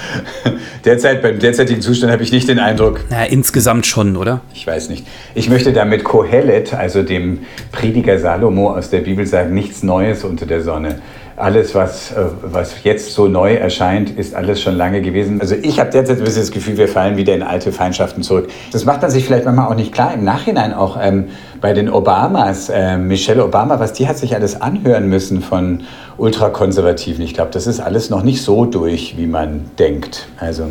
[0.87, 4.41] Derzeit, beim derzeitigen Zustand habe ich nicht den Eindruck, Naja, insgesamt schon, oder?
[4.55, 5.07] Ich weiß nicht.
[5.35, 7.41] Ich möchte damit Kohelet, also dem
[7.73, 11.03] Prediger Salomo aus der Bibel sagen, nichts Neues unter der Sonne.
[11.37, 15.41] Alles, was, äh, was jetzt so neu erscheint, ist alles schon lange gewesen.
[15.41, 18.51] Also ich habe derzeit ein bisschen das Gefühl, wir fallen wieder in alte Feindschaften zurück.
[18.73, 20.13] Das macht man sich vielleicht manchmal auch nicht klar.
[20.13, 21.29] Im Nachhinein auch ähm,
[21.61, 25.85] bei den Obamas, äh, Michelle Obama, was die hat sich alles anhören müssen von
[26.19, 27.25] Ultrakonservativen.
[27.25, 30.27] Ich glaube, das ist alles noch nicht so durch, wie man denkt.
[30.39, 30.67] Also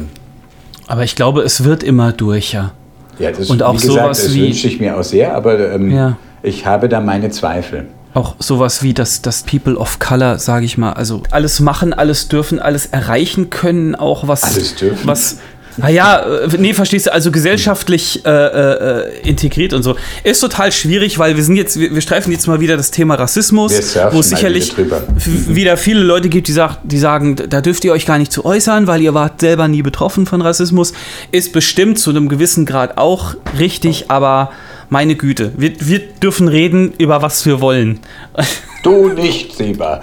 [0.87, 2.71] Aber ich glaube, es wird immer durch, ja.
[3.19, 6.17] Das, Und auch wie gesagt, sowas das wünsche ich mir auch sehr, aber ähm, Ja.
[6.43, 7.85] Ich habe da meine Zweifel.
[8.13, 10.93] Auch sowas wie das, das People of Color, sage ich mal.
[10.93, 14.43] Also alles machen, alles dürfen, alles erreichen können, auch was.
[14.43, 15.07] Alles dürfen?
[15.07, 15.37] Was,
[15.81, 19.95] naja, äh, nee, verstehst du, also gesellschaftlich äh, äh, integriert und so.
[20.23, 23.15] Ist total schwierig, weil wir sind jetzt, wir, wir streifen jetzt mal wieder das Thema
[23.15, 27.93] Rassismus, wo es sicherlich wieder viele Leute gibt, die, sagt, die sagen, da dürft ihr
[27.93, 30.93] euch gar nicht zu äußern, weil ihr wart selber nie betroffen von Rassismus.
[31.31, 34.51] Ist bestimmt zu einem gewissen Grad auch richtig, aber
[34.89, 37.99] meine Güte, wir, wir dürfen reden über was wir wollen.
[38.83, 40.01] Du nicht, Seba.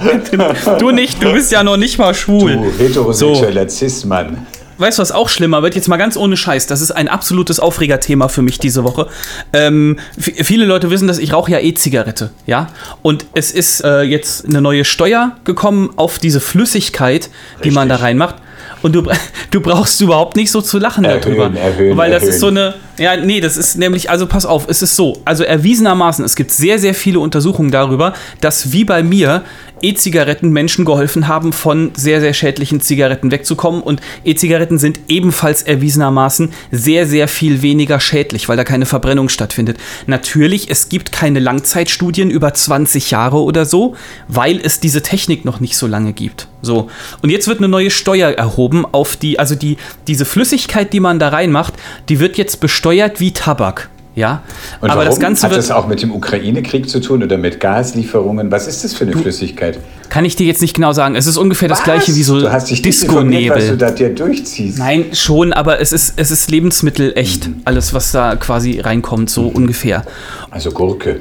[0.79, 2.59] Du nicht, du bist ja noch nicht mal schwul.
[2.59, 4.47] Du heterosexueller Cis-Mann.
[4.79, 5.75] Weißt du, was auch schlimmer wird?
[5.75, 6.67] Jetzt mal ganz ohne Scheiß.
[6.67, 9.09] Das ist ein absolutes Aufregerthema für mich diese Woche.
[9.53, 12.69] Ähm, viele Leute wissen, dass ich rauche ja E-Zigarette, ja.
[13.03, 17.29] Und es ist äh, jetzt eine neue Steuer gekommen auf diese Flüssigkeit,
[17.64, 18.07] die man da Richtig.
[18.07, 18.37] reinmacht.
[18.83, 19.03] Und du,
[19.51, 21.61] du brauchst überhaupt nicht so zu lachen Erhöhen, darüber.
[21.61, 22.35] erhöhen, weil das erhöhen.
[22.35, 22.75] ist so eine.
[22.99, 25.21] Ja, nee, das ist nämlich, also pass auf, es ist so.
[25.25, 29.45] Also erwiesenermaßen, es gibt sehr, sehr viele Untersuchungen darüber, dass wie bei mir
[29.83, 33.83] E-Zigaretten Menschen geholfen haben, von sehr, sehr schädlichen Zigaretten wegzukommen.
[33.83, 39.79] Und E-Zigaretten sind ebenfalls erwiesenermaßen sehr, sehr viel weniger schädlich, weil da keine Verbrennung stattfindet.
[40.07, 43.95] Natürlich, es gibt keine Langzeitstudien über 20 Jahre oder so,
[44.27, 46.49] weil es diese Technik noch nicht so lange gibt.
[46.62, 46.88] So.
[47.23, 51.18] Und jetzt wird eine neue Steuer erhoben auf die, also die, diese Flüssigkeit, die man
[51.18, 51.75] da reinmacht,
[52.09, 53.90] die wird jetzt besteuert wie Tabak.
[54.14, 54.42] Ja,
[54.81, 55.11] Und aber warum?
[55.11, 58.51] das Ganze Hat das auch mit dem Ukraine-Krieg zu tun oder mit Gaslieferungen?
[58.51, 59.79] Was ist das für eine Flüssigkeit?
[60.09, 61.14] Kann ich dir jetzt nicht genau sagen.
[61.14, 61.85] Es ist ungefähr das Was?
[61.85, 63.77] gleiche wie so Du hast dich was du Disco-Nebel.
[63.77, 64.79] da dir durchziehst.
[64.79, 67.49] Nein, schon, aber es ist, es ist Lebensmittel echt.
[67.64, 70.05] Alles, was da quasi reinkommt, so ungefähr.
[70.51, 71.21] Also Gurke.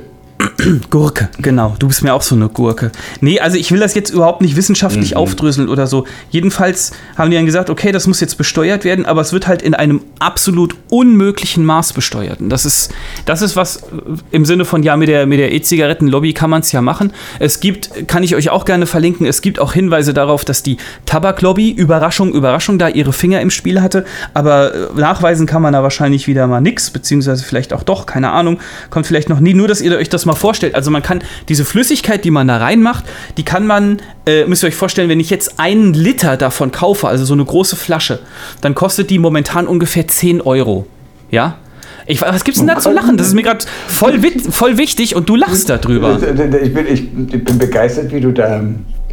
[0.89, 1.75] Gurke, genau.
[1.79, 2.91] Du bist mir auch so eine Gurke.
[3.21, 6.05] Nee, also ich will das jetzt überhaupt nicht wissenschaftlich aufdröseln oder so.
[6.29, 9.61] Jedenfalls haben die dann gesagt, okay, das muss jetzt besteuert werden, aber es wird halt
[9.61, 12.41] in einem absolut unmöglichen Maß besteuert.
[12.41, 12.93] Und das ist,
[13.25, 13.83] das ist was äh,
[14.31, 17.13] im Sinne von, ja, mit der mit der E-Zigaretten-Lobby kann man es ja machen.
[17.39, 20.77] Es gibt, kann ich euch auch gerne verlinken, es gibt auch Hinweise darauf, dass die
[21.05, 24.05] Tabaklobby, Überraschung, Überraschung, da ihre Finger im Spiel hatte.
[24.33, 28.31] Aber äh, nachweisen kann man da wahrscheinlich wieder mal nix, beziehungsweise vielleicht auch doch, keine
[28.31, 28.59] Ahnung.
[28.89, 29.53] Kommt vielleicht noch nie.
[29.53, 30.75] Nur, dass ihr euch das mal vorstellt.
[30.75, 33.05] Also man kann diese Flüssigkeit, die man da reinmacht,
[33.37, 37.07] die kann man, äh, müsst ihr euch vorstellen, wenn ich jetzt einen Liter davon kaufe,
[37.07, 38.19] also so eine große Flasche,
[38.61, 40.85] dann kostet die momentan ungefähr 10 Euro.
[41.31, 41.57] Ja?
[42.05, 43.17] Ich, was gibt's denn da zu lachen?
[43.17, 44.19] Das ist mir gerade voll,
[44.49, 46.17] voll wichtig und du lachst darüber.
[46.67, 48.63] Ich bin, ich bin begeistert, wie du da.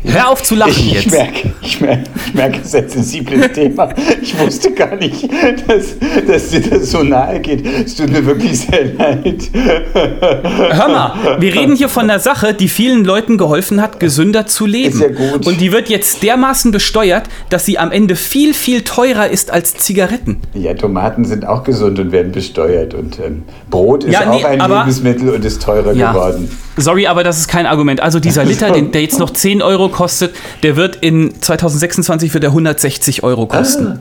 [0.06, 1.12] Hör auf zu lachen Ich, ich, jetzt.
[1.12, 3.88] merke, ich, merke, ich merke, es ist ein sensibles Thema.
[4.20, 5.28] Ich wusste gar nicht,
[5.66, 5.96] dass,
[6.28, 7.64] dass dir das so nahe geht.
[7.66, 9.50] Es tut mir wirklich sehr leid.
[9.54, 14.66] Hör mal, wir reden hier von einer Sache, die vielen Leuten geholfen hat, gesünder zu
[14.66, 14.94] leben.
[14.94, 15.46] Ist ja gut.
[15.46, 19.74] Und die wird jetzt dermaßen besteuert, dass sie am Ende viel, viel teurer ist als
[19.74, 20.40] Zigaretten.
[20.52, 22.92] Ja, Tomaten sind auch gesund und werden besteuert.
[22.94, 26.12] Und ähm, Brot ist Ja, auch nee, ein aber- Lebensmittel und ist teurer Ja.
[26.12, 26.50] geworden.
[26.76, 28.00] Sorry, aber das ist kein Argument.
[28.00, 32.42] Also dieser Liter, den, der jetzt noch 10 Euro kostet, der wird in 2026 wird
[32.44, 33.87] der 160 Euro kosten.
[33.87, 33.98] Ah.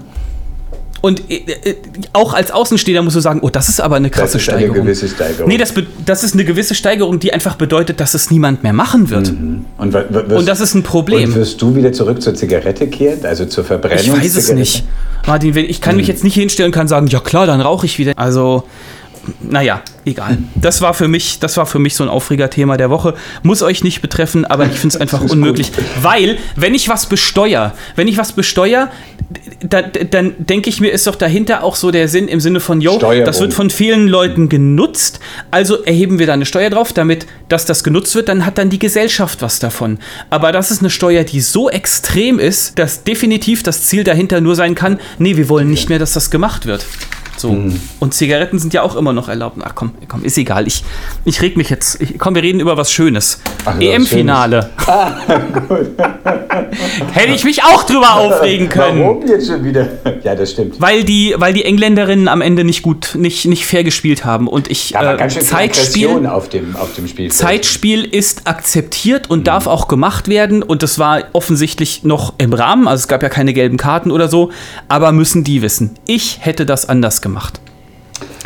[1.01, 1.75] Und äh, äh,
[2.13, 4.85] auch als Außenstehender musst du sagen, oh, das ist aber eine krasse ist eine Steigerung.
[4.85, 5.49] gewisse Steigerung.
[5.49, 5.73] Nee, das,
[6.05, 9.27] das ist eine gewisse Steigerung, die einfach bedeutet, dass es niemand mehr machen wird.
[9.29, 11.29] Und, wa- wa- wirst, Und das ist ein Problem.
[11.29, 13.25] Und wirst du wieder zurück zur Zigarette kehren?
[13.25, 13.99] Also zur Verbrennung?
[14.01, 14.85] Ich weiß es nicht.
[15.27, 15.97] Martin, ich kann Hm.
[15.97, 18.13] mich jetzt nicht hinstellen und kann sagen, ja klar, dann rauche ich wieder.
[18.15, 18.63] Also,
[19.41, 20.37] naja, egal.
[20.55, 23.13] Das war für mich, das war für mich so ein Aufregerthema der Woche.
[23.41, 25.71] Muss euch nicht betreffen, aber ich finde es einfach unmöglich.
[26.01, 28.89] Weil, wenn ich was besteuere, wenn ich was besteuere,
[29.61, 32.81] da, dann denke ich mir, ist doch dahinter auch so der Sinn im Sinne von,
[32.81, 33.25] yo, Steuerung.
[33.25, 35.19] das wird von vielen Leuten genutzt,
[35.51, 38.69] also erheben wir da eine Steuer drauf, damit, dass das genutzt wird, dann hat dann
[38.69, 39.99] die Gesellschaft was davon.
[40.29, 44.55] Aber das ist eine Steuer, die so extrem ist, dass definitiv das Ziel dahinter nur
[44.55, 46.85] sein kann, nee, wir wollen nicht mehr, dass das gemacht wird.
[47.43, 47.49] So.
[47.51, 47.77] Hm.
[47.99, 49.57] Und Zigaretten sind ja auch immer noch erlaubt.
[49.65, 50.65] Ach komm, komm, ist egal.
[50.65, 50.81] Ich,
[51.25, 52.01] ich reg mich jetzt.
[52.01, 53.41] Ich, komm, wir reden über was Schönes.
[53.81, 54.69] EM-Finale.
[57.11, 59.01] Hätte ich mich auch drüber aufregen können.
[59.01, 59.89] Warum jetzt schon wieder?
[60.23, 60.79] Ja, das stimmt.
[60.79, 64.47] Weil die, weil die Engländerinnen am Ende nicht gut, nicht, nicht fair gespielt haben.
[64.47, 67.33] Und ich war äh, Zeitspiel, auf dem, auf dem Spielfeld.
[67.33, 69.43] Zeitspiel ist akzeptiert und Mhm.
[69.43, 70.63] darf auch gemacht werden.
[70.63, 72.87] Und das war offensichtlich noch im Rahmen.
[72.87, 74.51] Also es gab ja keine gelben Karten oder so.
[74.87, 75.95] Aber müssen die wissen.
[76.05, 77.32] Ich hätte das anders gemacht.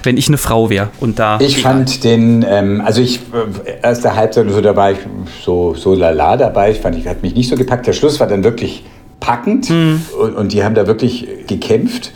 [0.04, 1.40] Wenn ich eine Frau wäre und da.
[1.42, 5.00] Ich fand den, ähm, also ich, äh, erste Halbzeit und so, da war ich
[5.44, 6.72] so, so lala dabei.
[6.72, 7.88] Ich fand, ich hat mich nicht so gepackt.
[7.88, 8.84] Der Schluss war dann wirklich
[9.20, 10.02] packend Hm.
[10.22, 12.12] und, und die haben da wirklich gekämpft.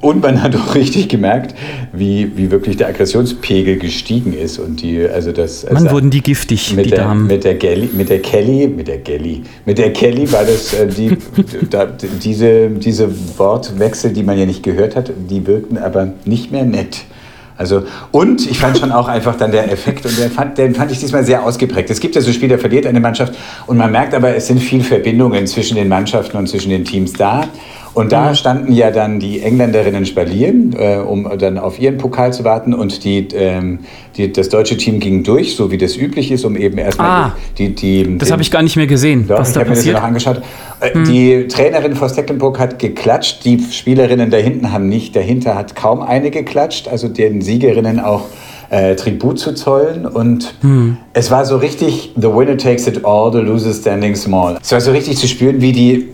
[0.00, 1.54] Und man hat auch richtig gemerkt,
[1.92, 4.58] wie, wie wirklich der Aggressionspegel gestiegen ist.
[4.58, 5.64] Und die, also das.
[5.64, 7.26] Mann, also wurden die giftig, mit die der, Damen.
[7.26, 10.86] Mit der, Gelly, mit der Kelly, mit der Kelly, mit der Kelly war das, äh,
[10.86, 11.18] die,
[11.68, 16.64] da, diese, diese Wortwechsel, die man ja nicht gehört hat, die wirkten aber nicht mehr
[16.64, 17.02] nett.
[17.58, 20.92] Also, und ich fand schon auch einfach dann der Effekt, und den fand, den fand
[20.92, 21.90] ich diesmal sehr ausgeprägt.
[21.90, 23.34] Es gibt ja so Spiele, da verliert eine Mannschaft
[23.66, 27.12] und man merkt aber, es sind viele Verbindungen zwischen den Mannschaften und zwischen den Teams
[27.12, 27.44] da.
[27.92, 28.34] Und da mhm.
[28.34, 32.72] standen ja dann die Engländerinnen Spalier, äh, um dann auf ihren Pokal zu warten.
[32.72, 33.80] Und die, ähm,
[34.16, 37.36] die, das deutsche Team ging durch, so wie das üblich ist, um eben erstmal ah,
[37.58, 38.18] die, die.
[38.18, 39.26] Das habe ich gar nicht mehr gesehen.
[39.26, 40.42] Doch, was ich habe mir das ja noch angeschaut.
[40.80, 41.04] Äh, mhm.
[41.04, 43.44] Die Trainerin vor Stecklenburg hat geklatscht.
[43.44, 45.16] Die Spielerinnen da hinten haben nicht.
[45.16, 46.86] Dahinter hat kaum eine geklatscht.
[46.88, 48.26] Also den Siegerinnen auch
[48.70, 50.06] äh, Tribut zu zollen.
[50.06, 50.96] Und hm.
[51.12, 54.58] es war so richtig, the winner takes it all, the loser standing small.
[54.62, 56.08] Es war so richtig zu spüren, wie die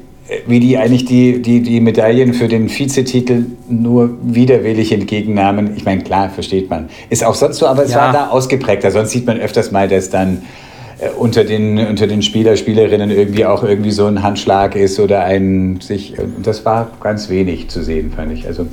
[0.47, 5.77] wie die eigentlich die, die, die Medaillen für den Vizetitel nur widerwillig entgegennahmen.
[5.77, 6.89] Ich meine, klar, versteht man.
[7.11, 7.99] Ist auch sonst so, aber es ja.
[7.99, 8.91] war da ausgeprägter.
[8.91, 10.43] Sonst sieht man öfters mal, dass dann
[10.99, 15.23] äh, unter den, unter den Spieler, Spielerinnen irgendwie auch irgendwie so ein Handschlag ist oder
[15.25, 16.15] ein sich.
[16.43, 18.47] Das war ganz wenig zu sehen, fand ich.
[18.47, 18.67] Also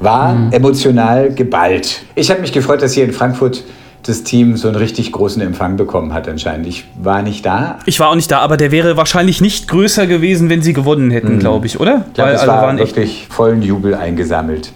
[0.00, 0.52] war mhm.
[0.52, 2.02] emotional geballt.
[2.14, 3.64] Ich habe mich gefreut, dass hier in Frankfurt
[4.04, 6.66] das Team so einen richtig großen Empfang bekommen hat anscheinend.
[6.66, 7.78] Ich war nicht da.
[7.86, 11.10] Ich war auch nicht da, aber der wäre wahrscheinlich nicht größer gewesen, wenn sie gewonnen
[11.10, 11.38] hätten, mhm.
[11.40, 12.04] glaube ich, oder?
[12.08, 14.72] Ich glaube, es war wirklich vollen Jubel eingesammelt.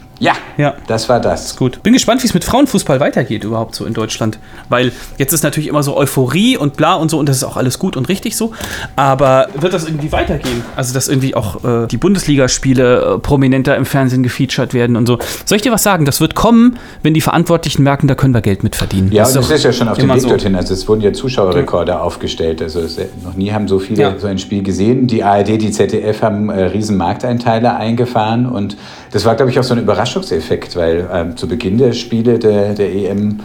[0.59, 1.57] Ja, das war das.
[1.57, 1.83] Gut.
[1.85, 4.41] Bin gespannt, wie es mit Frauenfußball weitergeht überhaupt so in Deutschland.
[4.69, 7.57] Weil jetzt ist natürlich immer so Euphorie und bla und so und das ist auch
[7.57, 8.53] alles gut und richtig so.
[8.97, 10.65] Aber wird das irgendwie weitergehen?
[10.75, 15.19] Also, dass irgendwie auch äh, die Bundesligaspiele äh, prominenter im Fernsehen gefeatured werden und so.
[15.45, 16.05] Soll ich dir was sagen?
[16.05, 19.13] Das wird kommen, wenn die Verantwortlichen merken, da können wir Geld mit verdienen.
[19.13, 20.29] Ja, das und es ist ja schon auf dem Weg so.
[20.29, 20.57] dorthin.
[20.57, 22.01] Also, es wurden ja Zuschauerrekorde ja.
[22.01, 22.61] aufgestellt.
[22.63, 24.19] Also, es, noch nie haben so viele ja.
[24.19, 25.07] so ein Spiel gesehen.
[25.07, 28.77] Die ARD, die ZDF haben äh, riesen Markteinteile eingefahren und
[29.11, 32.75] das war, glaube ich, auch so ein Überraschungseffekt, weil ähm, zu Beginn der Spiele der,
[32.75, 33.41] der EM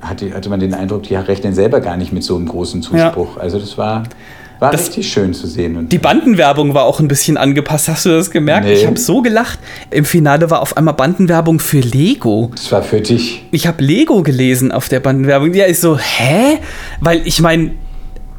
[0.00, 3.36] hatte, hatte man den Eindruck, die rechnen selber gar nicht mit so einem großen Zuspruch.
[3.36, 3.42] Ja.
[3.42, 4.04] Also das war,
[4.58, 5.76] war das, richtig schön zu sehen.
[5.76, 7.88] Und die Bandenwerbung war auch ein bisschen angepasst.
[7.88, 8.66] Hast du das gemerkt?
[8.66, 8.74] Nee.
[8.74, 9.58] Ich habe so gelacht.
[9.90, 12.50] Im Finale war auf einmal Bandenwerbung für Lego.
[12.54, 13.44] Das war für dich.
[13.50, 15.52] Ich habe Lego gelesen auf der Bandenwerbung.
[15.54, 16.58] Ja, ich so, hä?
[17.00, 17.72] Weil ich meine,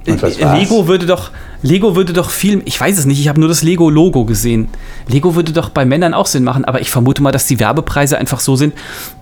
[0.06, 3.64] Lego würde doch Lego würde doch viel, ich weiß es nicht, ich habe nur das
[3.64, 4.70] Lego-Logo gesehen.
[5.08, 8.18] Lego würde doch bei Männern auch Sinn machen, aber ich vermute mal, dass die Werbepreise
[8.18, 8.74] einfach so sind,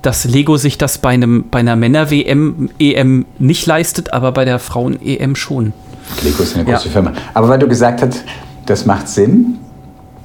[0.04, 4.60] dass Lego sich das bei, einem, bei einer Männer-WM, EM nicht leistet, aber bei der
[4.60, 5.74] Frauen-EM schon.
[6.24, 6.92] Lego ist eine große ja.
[6.92, 7.14] Firma.
[7.34, 8.24] Aber weil du gesagt hast,
[8.68, 9.58] das macht Sinn,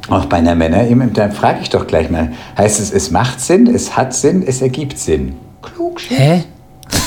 [0.09, 3.67] auch bei einer Männer-EM, dann frage ich doch gleich mal, heißt es, es macht Sinn,
[3.67, 5.37] es hat Sinn, es ergibt Sinn?
[5.63, 6.01] Klug.
[6.09, 6.45] Hä?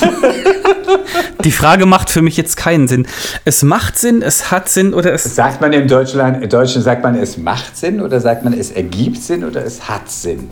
[1.43, 3.07] Die Frage macht für mich jetzt keinen Sinn.
[3.45, 5.23] Es macht Sinn, es hat Sinn oder es.
[5.35, 8.71] Sagt man im Deutschland, im Deutschen sagt man, es macht Sinn oder sagt man, es
[8.71, 10.49] ergibt Sinn oder es hat Sinn?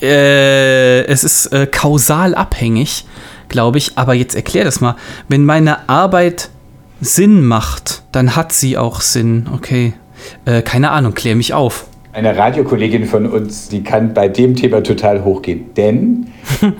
[0.00, 3.06] Äh, es ist äh, kausal abhängig,
[3.48, 3.98] glaube ich.
[3.98, 4.96] Aber jetzt erklär das mal.
[5.28, 6.50] Wenn meine Arbeit
[7.00, 9.48] Sinn macht, dann hat sie auch Sinn.
[9.52, 9.94] Okay.
[10.44, 11.86] Äh, keine Ahnung, klär mich auf.
[12.12, 15.74] Eine Radiokollegin von uns, die kann bei dem Thema total hochgehen.
[15.74, 16.28] Denn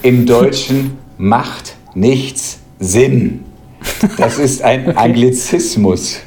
[0.02, 3.44] im Deutschen macht nichts Sinn.
[4.18, 6.20] Das ist ein Anglizismus.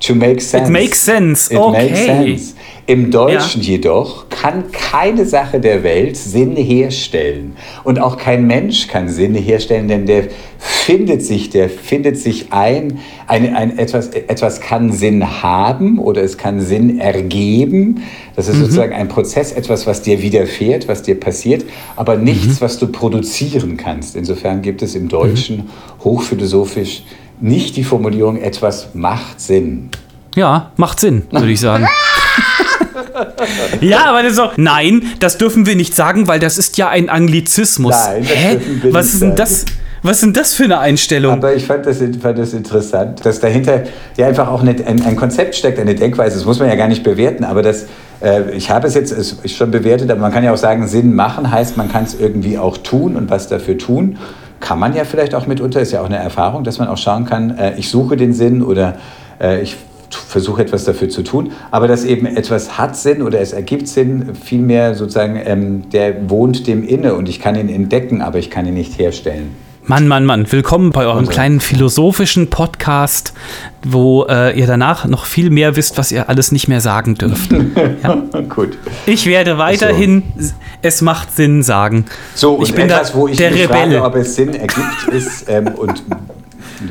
[0.00, 0.66] To make sense.
[0.66, 1.52] It makes sense.
[1.52, 1.86] It okay.
[1.86, 2.54] makes sense.
[2.86, 3.68] Im Deutschen ja.
[3.68, 7.56] jedoch kann keine Sache der Welt Sinn herstellen.
[7.84, 10.24] Und auch kein Mensch kann Sinn herstellen, denn der
[10.58, 16.38] findet sich, der findet sich ein, ein, ein etwas, etwas kann Sinn haben oder es
[16.38, 18.02] kann Sinn ergeben.
[18.34, 18.62] Das ist mhm.
[18.62, 21.64] sozusagen ein Prozess, etwas, was dir widerfährt, was dir passiert,
[21.94, 22.64] aber nichts, mhm.
[22.64, 24.16] was du produzieren kannst.
[24.16, 26.04] Insofern gibt es im Deutschen mhm.
[26.04, 27.04] hochphilosophisch
[27.40, 29.90] nicht die Formulierung, etwas macht Sinn.
[30.34, 31.86] Ja, macht Sinn, würde ich sagen.
[33.80, 36.88] ja, aber das ist so, nein, das dürfen wir nicht sagen, weil das ist ja
[36.88, 37.94] ein Anglizismus.
[37.94, 38.50] Nein, das Hä?
[38.52, 39.64] dürfen wir Was nicht ist denn das?
[40.04, 41.34] Was ist denn das für eine Einstellung?
[41.34, 43.84] Aber ich fand das, fand das interessant, dass dahinter
[44.16, 46.36] ja einfach auch eine, ein, ein, Konzept steckt, eine Denkweise.
[46.36, 47.86] Das muss man ja gar nicht bewerten, aber das,
[48.20, 51.14] äh, ich habe es jetzt ist schon bewertet, aber man kann ja auch sagen, Sinn
[51.14, 54.18] machen heißt, man kann es irgendwie auch tun und was dafür tun.
[54.58, 57.24] Kann man ja vielleicht auch mitunter, ist ja auch eine Erfahrung, dass man auch schauen
[57.24, 58.96] kann, äh, ich suche den Sinn oder
[59.40, 59.76] äh, ich
[60.14, 64.34] versuche etwas dafür zu tun, aber dass eben etwas hat Sinn oder es ergibt Sinn,
[64.34, 68.66] vielmehr sozusagen, ähm, der wohnt dem inne und ich kann ihn entdecken, aber ich kann
[68.66, 69.54] ihn nicht herstellen.
[69.84, 71.32] Mann, Mann, Mann, willkommen bei eurem also.
[71.32, 73.32] kleinen philosophischen Podcast,
[73.84, 77.52] wo äh, ihr danach noch viel mehr wisst, was ihr alles nicht mehr sagen dürft.
[78.02, 78.14] Ja?
[78.48, 78.78] Gut.
[79.06, 80.52] Ich werde weiterhin so.
[80.82, 82.04] es macht Sinn sagen.
[82.34, 83.66] So, ich bin etwas, da wo ich der Rebell.
[83.66, 86.02] Frage, ob es Sinn ergibt, ist ähm, und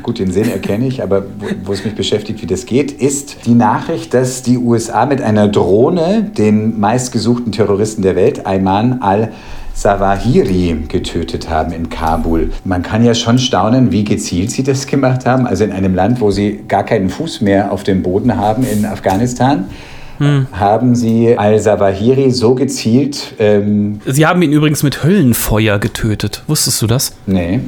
[0.04, 3.46] gut, den Sinn erkenne ich, aber wo, wo, es mich beschäftigt, wie das geht, ist
[3.46, 9.32] die Nachricht, dass die USA mit einer Drohne den meistgesuchten Terroristen der Welt, Ayman al-
[9.74, 12.52] Sawahiri getötet haben in Kabul.
[12.66, 15.48] Man kann ja schon staunen, wie gezielt sie das gemacht haben.
[15.48, 18.86] Also in einem Land, wo sie gar keinen Fuß mehr auf dem Boden haben, in
[18.86, 19.66] Afghanistan.
[20.52, 23.34] haben sie Al-Zawahiri so gezielt.
[23.40, 26.44] Ähm, Sie haben ihn übrigens mit Höllenfeuer getötet.
[26.48, 27.14] Wusstest du das?
[27.26, 27.62] nee,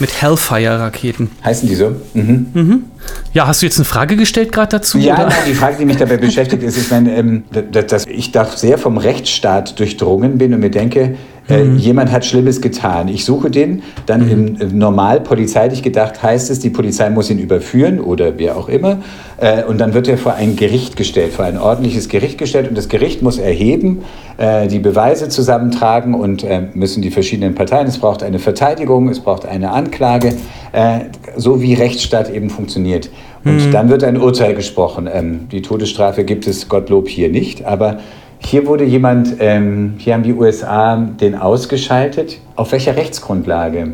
[0.00, 1.30] Mit Hellfire-Raketen.
[1.44, 1.94] heißen die so?
[2.14, 2.84] Mhm.
[3.32, 4.98] Ja, hast du jetzt eine Frage gestellt gerade dazu?
[4.98, 8.32] Ja, nein, die Frage, die mich dabei beschäftigt, ist, ich meine, ähm, dass, dass ich
[8.32, 11.16] da sehr vom Rechtsstaat durchdrungen bin und mir denke,
[11.50, 13.08] äh, jemand hat Schlimmes getan.
[13.08, 17.38] Ich suche den, dann im, im normal polizeilich gedacht heißt es, die Polizei muss ihn
[17.38, 18.98] überführen oder wer auch immer.
[19.38, 22.76] Äh, und dann wird er vor ein Gericht gestellt, vor ein ordentliches Gericht gestellt und
[22.76, 24.02] das Gericht muss erheben,
[24.38, 29.20] äh, die Beweise zusammentragen und äh, müssen die verschiedenen Parteien, es braucht eine Verteidigung, es
[29.20, 30.34] braucht eine Anklage,
[30.72, 31.00] äh,
[31.36, 33.10] so wie Rechtsstaat eben funktioniert.
[33.42, 35.08] Und dann wird ein Urteil gesprochen.
[35.10, 37.98] Ähm, die Todesstrafe gibt es Gottlob hier nicht, aber
[38.40, 42.38] hier wurde jemand, ähm, hier haben die USA den ausgeschaltet.
[42.56, 43.92] Auf welcher Rechtsgrundlage?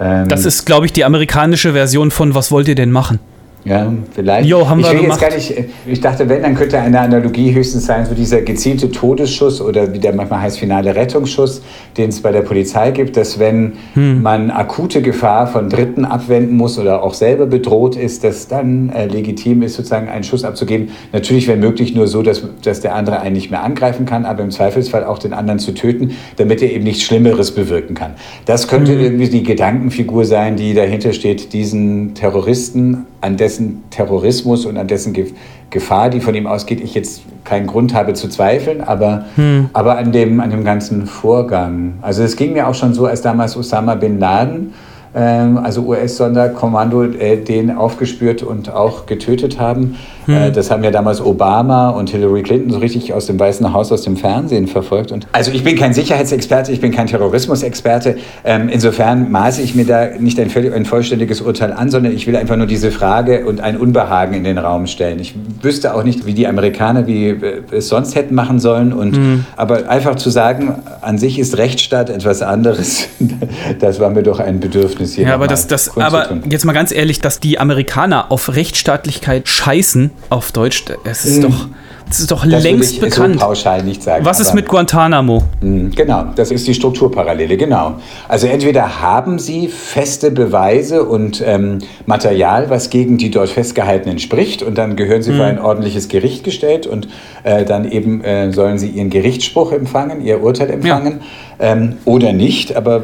[0.00, 3.18] Ähm, Das ist, glaube ich, die amerikanische Version von Was wollt ihr denn machen?
[3.64, 4.48] Ja, vielleicht.
[4.48, 5.34] Jo, haben ich wir jetzt gemacht.
[5.34, 5.54] nicht,
[5.86, 9.98] ich dachte, wenn, dann könnte eine Analogie höchstens sein, so dieser gezielte Todesschuss oder wie
[9.98, 11.60] der manchmal heißt, finale Rettungsschuss,
[11.98, 14.22] den es bei der Polizei gibt, dass wenn Hm.
[14.22, 19.06] man akute Gefahr von Dritten abwenden muss oder auch selber bedroht ist, dass dann äh,
[19.06, 20.88] legitim ist, sozusagen einen Schuss abzugeben.
[21.12, 24.42] Natürlich, wenn möglich, nur so, dass, dass der andere einen nicht mehr angreifen kann, aber
[24.42, 28.12] im Zweifelsfall auch den anderen zu töten, damit er eben nichts Schlimmeres bewirken kann.
[28.46, 29.00] Das könnte Hm.
[29.00, 35.12] irgendwie die Gedankenfigur sein, die dahinter steht, diesen Terroristen, an dessen Terrorismus und an dessen
[35.12, 35.32] Ge
[35.70, 39.26] Gefahr, die von ihm ausgeht, ich jetzt keinen Grund habe zu zweifeln, aber,
[39.72, 41.94] aber an, dem, an dem ganzen Vorgang.
[42.02, 44.74] Also es ging mir auch schon so, als damals Osama bin Laden,
[45.14, 49.96] ähm, also US-Sonderkommando, äh, den aufgespürt und auch getötet haben.
[50.34, 53.92] Äh, das haben ja damals Obama und Hillary Clinton so richtig aus dem Weißen Haus,
[53.92, 55.12] aus dem Fernsehen verfolgt.
[55.12, 58.16] Und also ich bin kein Sicherheitsexperte, ich bin kein Terrorismusexperte.
[58.44, 62.36] Ähm, insofern maße ich mir da nicht ein, ein vollständiges Urteil an, sondern ich will
[62.36, 65.18] einfach nur diese Frage und ein Unbehagen in den Raum stellen.
[65.18, 68.92] Ich wüsste auch nicht, wie die Amerikaner wie äh, es sonst hätten machen sollen.
[68.92, 73.08] Und, Aber einfach zu sagen, an sich ist Rechtsstaat etwas anderes,
[73.80, 75.28] das war mir doch ein Bedürfnis hier.
[75.28, 80.10] Ja, aber das, das, aber jetzt mal ganz ehrlich, dass die Amerikaner auf Rechtsstaatlichkeit scheißen,
[80.28, 81.68] auf Deutsch, es ist doch,
[82.08, 83.34] das ist doch das längst bekannt.
[83.40, 84.24] so pauschal nicht sagen.
[84.24, 85.42] Was ist mit Guantanamo?
[85.60, 87.94] Mm, Genau, das ist die Strukturparallele, genau.
[88.28, 94.62] Also entweder haben Sie feste Beweise und ähm, Material, was gegen die dort festgehaltenen spricht,
[94.62, 97.08] und dann gehören Sie vor ein ordentliches Gericht gestellt und
[97.44, 101.20] äh, dann eben äh, sollen Sie Ihren Gerichtsspruch empfangen, Ihr Urteil empfangen,
[101.60, 102.96] ähm, oder nicht, aber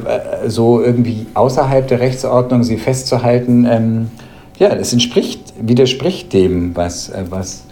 [0.45, 4.11] äh, so irgendwie außerhalb der Rechtsordnung Sie festzuhalten, ähm,
[4.59, 7.65] ja, das entspricht, widerspricht dem, was, äh, was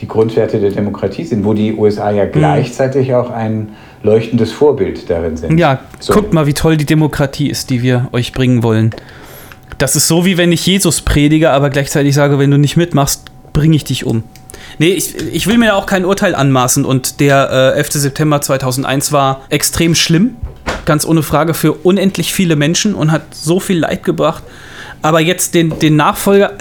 [0.00, 3.70] die Grundwerte der Demokratie sind, wo die USA ja gleichzeitig auch ein
[4.02, 5.58] leuchtendes Vorbild darin sind.
[5.58, 6.14] Ja, So.
[6.14, 8.94] guckt mal, wie toll die Demokratie ist, die wir euch bringen wollen.
[9.76, 13.30] Das ist so, wie wenn ich Jesus predige, aber gleichzeitig sage, wenn du nicht mitmachst,
[13.52, 14.22] bringe ich dich um.
[14.78, 17.92] Nee, ich, ich will mir da auch kein Urteil anmaßen und der äh, 11.
[17.92, 20.36] September 2001 war extrem schlimm,
[20.86, 24.42] ganz ohne Frage für unendlich viele Menschen und hat so viel Leid gebracht.
[25.02, 26.52] Aber jetzt den, den Nachfolger,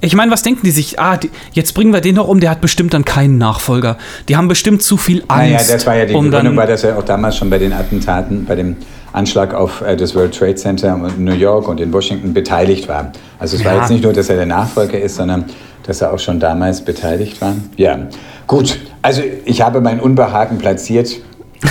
[0.00, 0.98] ich meine, was denken die sich?
[1.00, 3.96] Ah, die, jetzt bringen wir den noch um, der hat bestimmt dann keinen Nachfolger.
[4.28, 5.52] Die haben bestimmt zu viel Angst.
[5.52, 7.72] Naja, das war ja die um Begründung, war das ja auch damals schon bei den
[7.72, 8.76] Attentaten, bei dem
[9.12, 13.12] Anschlag auf äh, das World Trade Center in New York und in Washington beteiligt war.
[13.38, 13.80] Also es war Ja.
[13.80, 15.44] jetzt nicht nur, dass er der Nachfolger ist, sondern
[15.84, 17.54] dass er auch schon damals beteiligt war.
[17.76, 17.98] Ja,
[18.46, 18.78] gut.
[19.00, 21.08] Also ich habe mein Unbehagen platziert.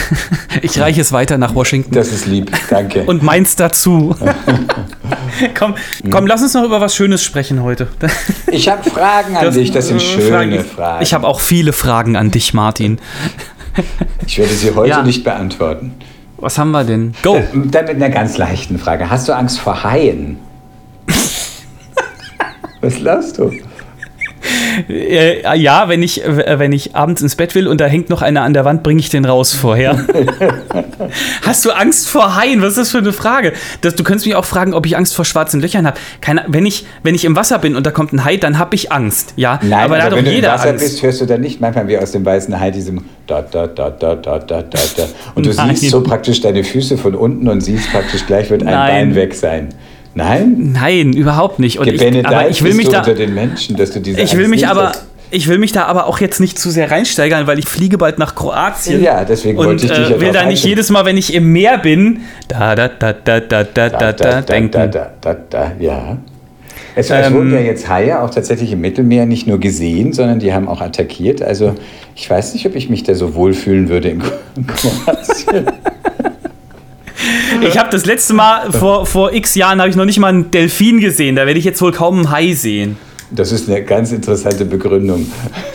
[0.64, 1.94] Ich reiche es weiter nach Washington.
[1.94, 2.52] Das ist lieb.
[2.72, 3.04] Danke.
[3.04, 4.16] Und meins dazu.
[5.58, 5.76] komm,
[6.10, 7.88] komm, lass uns noch über was Schönes sprechen heute.
[8.52, 9.72] ich habe Fragen an dich.
[9.72, 11.02] Das sind äh, schöne Fragen.
[11.04, 13.00] Ich habe auch viele Fragen an dich, Martin.
[14.26, 15.04] ich werde sie heute Ja.
[15.04, 15.94] nicht beantworten.
[16.38, 17.14] Was haben wir denn?
[17.24, 17.36] Go!
[17.36, 19.10] Äh, Dann mit einer ganz leichten Frage.
[19.10, 20.38] Hast du Angst vor Haien?
[22.82, 23.52] Was lachst du?
[24.90, 28.22] äh, ja, wenn ich, äh, wenn ich abends ins Bett will und da hängt noch
[28.22, 30.06] einer an der Wand, bringe ich den raus vorher.
[31.42, 32.62] Hast du Angst vor Haien?
[32.62, 33.54] Was ist das für eine Frage?
[33.82, 35.98] Das, du könntest mich auch fragen, ob ich Angst vor schwarzen Löchern habe.
[36.48, 38.92] Wenn ich, wenn ich im Wasser bin und da kommt ein Hai, dann habe ich
[38.92, 39.34] Angst.
[39.36, 40.84] Ja, Nein, aber also da hat doch jeder Wenn du im Wasser Angst.
[40.84, 43.90] bist, hörst du dann nicht manchmal wie aus dem weißen Hai diesem da, da, da,
[43.90, 45.04] da, da, da, da.
[45.36, 45.76] Und du Nein.
[45.76, 49.08] siehst so praktisch deine Füße von unten und siehst praktisch gleich wird ein Nein.
[49.08, 49.70] Bein weg sein.
[50.18, 50.72] Nein?
[50.74, 51.78] Nein, überhaupt nicht.
[51.78, 54.48] Und ich, aber ich will mich da unter den Menschen, dass du diese Ich will
[54.48, 55.06] mich aber hast.
[55.30, 58.18] ich will mich da aber auch jetzt nicht zu sehr reinsteigern, weil ich fliege bald
[58.18, 59.04] nach Kroatien.
[59.04, 61.52] Ja, deswegen wollte ich dich äh, ja will da nicht jedes Mal, wenn ich im
[61.52, 64.72] Meer bin, da da da da da da da, da denken.
[64.72, 66.18] Da, da, da, da, ja.
[66.96, 70.52] Es, ähm, wurden ja jetzt Haie auch tatsächlich im Mittelmeer nicht nur gesehen, sondern die
[70.52, 71.44] haben auch attackiert.
[71.44, 71.76] Also
[72.16, 74.20] ich weiß nicht, ob ich mich da so wohlfühlen würde in
[74.68, 75.68] Kroatien.
[77.62, 80.52] Ich habe das letzte Mal vor, vor x Jahren habe ich noch nicht mal einen
[80.52, 81.36] Delfin gesehen.
[81.36, 82.98] Da werde ich jetzt wohl kaum einen Hai sehen.
[83.30, 85.30] Das ist eine ganz interessante Begründung.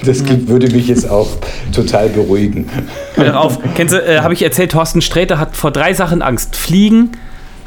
[0.05, 1.29] Das gibt, würde mich jetzt auch
[1.75, 2.69] total beruhigen.
[3.15, 3.59] Hör auf.
[3.75, 6.57] Kennst du, äh, habe ich erzählt, Thorsten Sträter hat vor drei Sachen Angst.
[6.57, 7.13] Fliegen,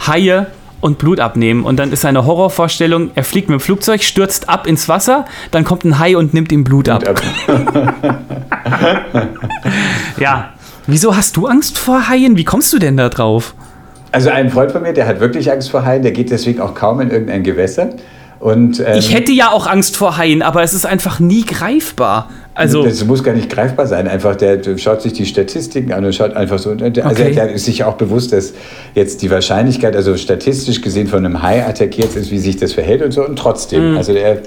[0.08, 0.48] Haie
[0.82, 1.64] und Blut abnehmen.
[1.64, 5.64] Und dann ist seine Horrorvorstellung, er fliegt mit dem Flugzeug, stürzt ab ins Wasser, dann
[5.66, 7.04] kommt ein Hai und nimmt ihm Blut ab.
[10.20, 10.52] ja.
[10.88, 12.38] Wieso hast du Angst vor Haien?
[12.38, 13.56] Wie kommst du denn da drauf?
[14.16, 16.74] Also ein Freund von mir, der hat wirklich Angst vor Haien, der geht deswegen auch
[16.74, 17.90] kaum in irgendein Gewässer.
[18.40, 22.30] Und, ähm, Ich hätte ja auch Angst vor Haien, aber es ist einfach nie greifbar.
[22.54, 24.08] Also, Das muss gar nicht greifbar sein.
[24.08, 26.70] Einfach, der, der schaut sich die Statistiken an und schaut einfach so.
[26.72, 27.32] Also Okay.
[27.34, 28.54] der ist sich auch bewusst, dass
[28.94, 33.02] jetzt die Wahrscheinlichkeit, also statistisch gesehen von einem Hai attackiert ist, wie sich das verhält
[33.04, 33.26] und so.
[33.26, 33.98] Und trotzdem, Mhm.
[33.98, 34.40] also der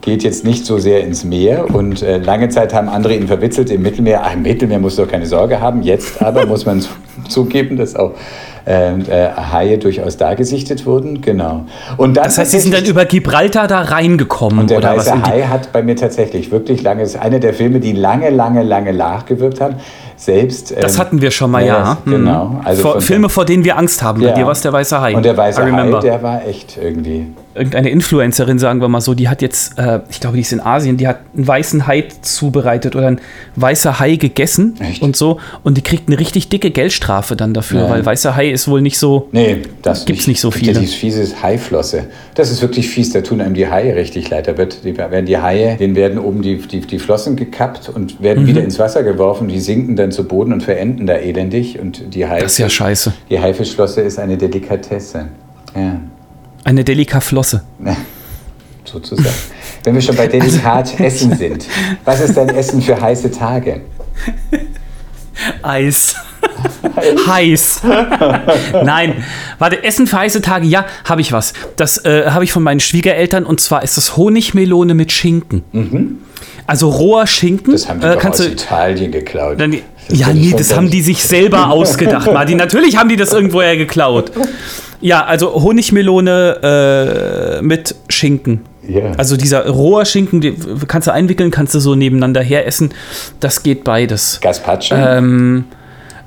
[0.00, 1.72] geht jetzt nicht so sehr ins Meer.
[1.72, 4.22] Und äh, lange Zeit haben andere ihn verwitzelt im Mittelmeer.
[4.24, 5.82] Ach, im Mittelmeer musst du doch keine Sorge haben.
[5.82, 6.88] Jetzt aber muss man zu-
[7.28, 8.12] zugeben, dass auch
[8.66, 11.20] äh, äh, Haie durchaus da gesichtet wurden.
[11.20, 11.64] Genau.
[11.96, 15.06] Und dann das heißt, sie sind dann über Gibraltar da reingekommen und der oder was?
[15.06, 18.30] Weiße die- Hai hat bei mir tatsächlich wirklich lange, ist einer der Filme, die lange,
[18.30, 19.76] lange, lange nachgewirkt haben.
[20.16, 20.74] Selbst.
[20.80, 21.98] Das ähm, hatten wir schon mal, ja.
[22.04, 22.10] Mhm.
[22.10, 22.60] Genau.
[22.64, 24.20] Also vor, Filme, vor denen wir Angst haben.
[24.20, 24.34] Bei Ja.
[24.34, 25.16] dir war es der weiße Hai.
[25.16, 27.26] Und der Weiße Hai, der war echt irgendwie.
[27.54, 30.60] Irgendeine Influencerin, sagen wir mal so, die hat jetzt, äh, ich glaube, die ist in
[30.60, 33.20] Asien, die hat einen weißen Hai zubereitet oder ein
[33.56, 35.02] weißer Hai gegessen Echt?
[35.02, 35.38] und so.
[35.62, 37.90] Und die kriegt eine richtig dicke Geldstrafe dann dafür, Ja.
[37.90, 39.28] weil weißer Hai ist wohl nicht so.
[39.32, 40.72] Nee, das Gibt's nicht so viele.
[40.72, 42.06] Dieses fieses Haiflosse.
[42.34, 43.10] Das ist wirklich fies.
[43.10, 44.48] Da tun einem die Haie richtig leid.
[44.48, 48.18] Da wird, die, werden die Haie, denen werden oben die, die, die Flossen gekappt und
[48.20, 48.24] Mhm.
[48.24, 49.48] werden wieder ins Wasser geworfen.
[49.48, 51.78] Die sinken dann zu Boden und verenden da elendig.
[51.78, 53.12] Und die Hai, Das ist ja scheiße.
[53.30, 55.26] die Haifischflosse ist eine Delikatesse.
[55.76, 56.00] Ja.
[56.64, 57.62] Eine Delikaflosse.
[58.84, 59.34] sozusagen.
[59.84, 61.66] Wenn wir schon bei delikat Essen sind,
[62.04, 63.80] was ist dein Essen für heiße Tage?
[65.62, 66.14] Eis.
[67.26, 67.82] Heiß.
[68.84, 69.24] Nein.
[69.58, 71.52] Warte, Essen für heiße Tage, ja, habe ich was.
[71.76, 75.64] Das äh, habe ich von meinen Schwiegereltern und zwar ist das Honigmelone mit Schinken.
[76.66, 77.70] Also roher Schinken.
[77.70, 77.72] Mhm.
[77.72, 79.60] Das haben die äh, kannst aus du, Italien geklaut.
[79.60, 79.72] Dann,
[80.08, 82.58] ja, nee, das haben die sich selber ausgedacht, Martin.
[82.58, 84.30] Natürlich haben die das irgendwoher geklaut.
[85.02, 88.60] Ja, also Honigmelone äh, mit Schinken.
[88.88, 89.12] Ja.
[89.16, 90.56] Also dieser roher Schinken, den
[90.88, 92.90] kannst du einwickeln, kannst du so nebeneinander her essen.
[93.40, 94.38] Das geht beides.
[94.40, 94.94] Gazpacho?
[94.94, 95.64] Ähm,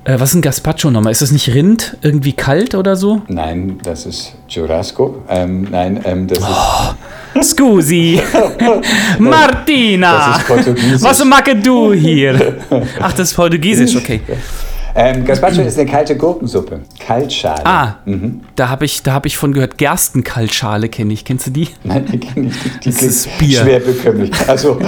[0.05, 1.11] äh, was ist ein Gazpacho nochmal?
[1.11, 1.97] Ist das nicht Rind?
[2.01, 3.21] Irgendwie kalt oder so?
[3.27, 5.23] Nein, das ist Churrasco.
[5.29, 7.39] Ähm, nein, ähm, das Oh.
[7.39, 8.21] ist Scusi.
[9.19, 10.37] Martina.
[10.47, 11.03] Das ist.
[11.03, 12.57] Was machst du hier?
[13.01, 14.21] Ach, das ist Portugiesisch, okay.
[14.95, 16.81] ähm, Gazpacho ist eine kalte Gurkensuppe.
[16.99, 17.65] Kaltschale.
[17.65, 17.95] Ah,
[18.55, 19.77] da habe ich, da hab ich von gehört.
[19.77, 21.25] Gerstenkaltschale kenne ich.
[21.25, 21.67] Kennst du die?
[21.83, 22.85] Nein, die kenne ich nicht.
[22.85, 23.59] Die Das ist Bier.
[23.61, 24.31] schwer bekömmlich.
[24.47, 24.79] Also,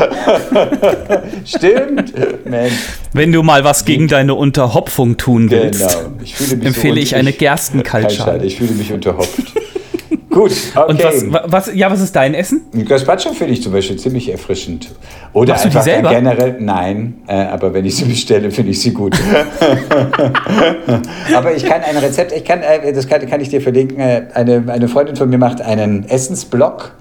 [1.45, 2.13] stimmt.
[2.45, 2.73] Mensch,
[3.13, 5.79] Wenn du mal was gegen deine Unterhopfung tun willst.
[5.87, 6.11] genau.
[6.23, 8.45] Ich Empfehle so ich eine Gerstenkaltschale.
[8.45, 9.41] Ich fühle mich unterhopft.
[10.29, 10.89] Gut, okay.
[10.91, 12.61] Und was, wa- was, ja, was ist dein Essen?
[12.87, 14.89] Gazpacho finde ich zum Beispiel ziemlich erfrischend.
[15.33, 16.09] Oder Machst du die einfach selber?
[16.09, 19.17] generell, nein, äh, aber wenn ich sie bestelle, finde ich sie gut.
[21.35, 24.27] aber ich kann ein Rezept, ich kann, äh, das kann, kann ich dir verlinken, äh,
[24.33, 26.93] eine, eine Freundin von mir macht einen Essensblog.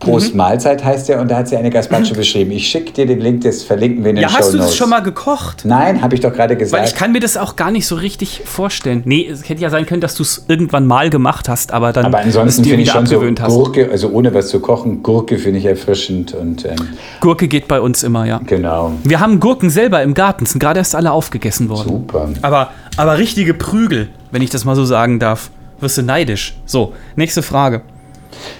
[0.00, 0.38] Prost Mhm.
[0.38, 2.50] Mahlzeit heißt der und da hat sie eine Gazpacho beschrieben.
[2.52, 4.88] Ich schicke dir den Link, das verlinken wir in den Ja, hast du das schon
[4.90, 5.64] mal gekocht?
[5.64, 6.82] Nein, habe ich doch gerade gesagt.
[6.82, 9.02] Weil ich kann mir das auch gar nicht so richtig vorstellen.
[9.04, 12.06] Nee, es hätte ja sein können, dass du es irgendwann mal gemacht hast, aber dann
[12.06, 13.48] aber ansonsten finde ich schon so hast.
[13.52, 16.76] Gurke, also ohne was zu kochen, Gurke finde ich erfrischend und ähm,
[17.20, 18.40] Gurke geht bei uns immer, ja.
[18.46, 21.88] genau, Wir haben Gurken selber im Garten, sind gerade erst alle aufgegessen worden.
[21.88, 22.28] super.
[22.42, 25.50] Aber, aber richtige Prügel, wenn ich das mal so sagen darf.
[25.80, 26.56] Wirst du neidisch.
[26.66, 27.80] So, nächste Frage.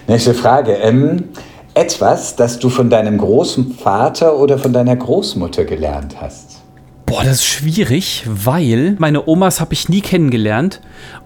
[0.07, 0.73] Nächste Frage.
[0.75, 1.25] Ähm,
[1.75, 6.61] etwas, das du von deinem großen Vater oder von deiner Großmutter gelernt hast.
[7.11, 10.81] Boah, das ist schwierig, weil meine Omas habe ich nie kennengelernt.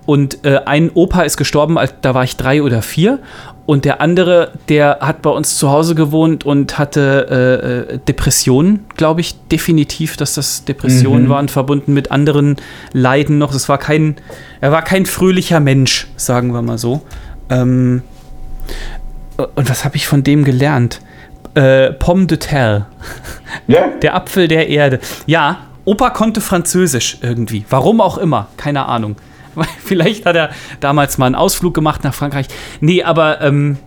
[0.06, 3.18] Und äh, ein Opa ist gestorben, da war ich drei oder vier.
[3.66, 8.86] Und der andere, der hat bei uns zu Hause gewohnt und hatte äh, äh, Depressionen,
[8.96, 12.56] glaube ich, definitiv, dass das Depressionen waren, verbunden mit anderen
[12.92, 13.54] Leiden noch.
[13.54, 14.16] Es war kein,
[14.62, 17.02] er war kein fröhlicher Mensch, sagen wir mal so.
[17.50, 18.02] Ähm,
[19.36, 21.00] und was habe ich von dem gelernt?
[21.54, 22.86] Äh, Pomme de terre.
[23.66, 23.88] Ja?
[24.02, 24.98] Der Apfel der Erde.
[25.26, 27.64] Ja, Opa konnte Französisch irgendwie.
[27.70, 28.48] Warum auch immer.
[28.56, 29.16] Keine Ahnung.
[29.84, 30.50] Vielleicht hat er
[30.80, 32.46] damals mal einen Ausflug gemacht nach Frankreich.
[32.80, 33.78] Nee, aber ähm,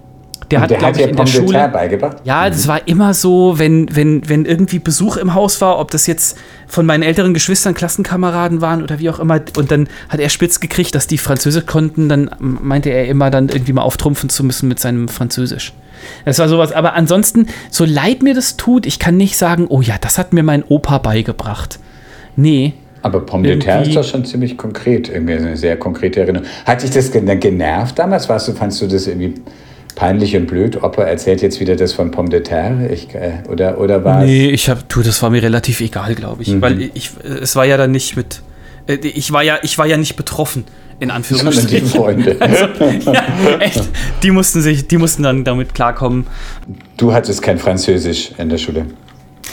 [0.51, 1.69] der hat, glaube ich, dir in der Pomme de terre Schule.
[1.69, 2.17] beigebracht?
[2.23, 6.07] Ja, das war immer so, wenn, wenn, wenn irgendwie Besuch im Haus war, ob das
[6.07, 6.37] jetzt
[6.67, 9.41] von meinen älteren Geschwistern Klassenkameraden waren oder wie auch immer.
[9.57, 12.09] Und dann hat er spitz gekriegt, dass die Französisch konnten.
[12.09, 15.73] Dann meinte er immer, dann irgendwie mal auftrumpfen zu müssen mit seinem Französisch.
[16.25, 16.71] Das war sowas.
[16.71, 20.31] Aber ansonsten, so leid mir das tut, ich kann nicht sagen, oh ja, das hat
[20.33, 21.79] mir mein Opa beigebracht.
[22.35, 22.73] Nee.
[23.01, 25.09] Aber Pomme de terre ist doch schon ziemlich konkret.
[25.09, 26.47] Irgendwie eine sehr konkrete Erinnerung.
[26.65, 28.27] Hat dich das gen- genervt damals?
[28.27, 29.35] Warst du, fandst du das irgendwie
[29.97, 30.81] peinlich und blöd.
[30.83, 32.87] Opa erzählt jetzt wieder das von Pomme de terre.
[32.89, 36.43] Ich, äh, oder, oder war Nee, ich hab, du, das war mir relativ egal, glaube
[36.43, 36.61] ich.
[36.61, 38.41] Weil ich, es war ja dann nicht mit.
[38.87, 40.65] äh, Ich war ja, ich war ja nicht betroffen,
[40.99, 41.81] in Sondern die.
[41.81, 42.37] Freunde.
[43.05, 43.83] ja, echt.
[44.21, 46.27] Die mussten sich, die mussten dann damit klarkommen.
[46.97, 48.85] Du hattest kein Französisch in der Schule.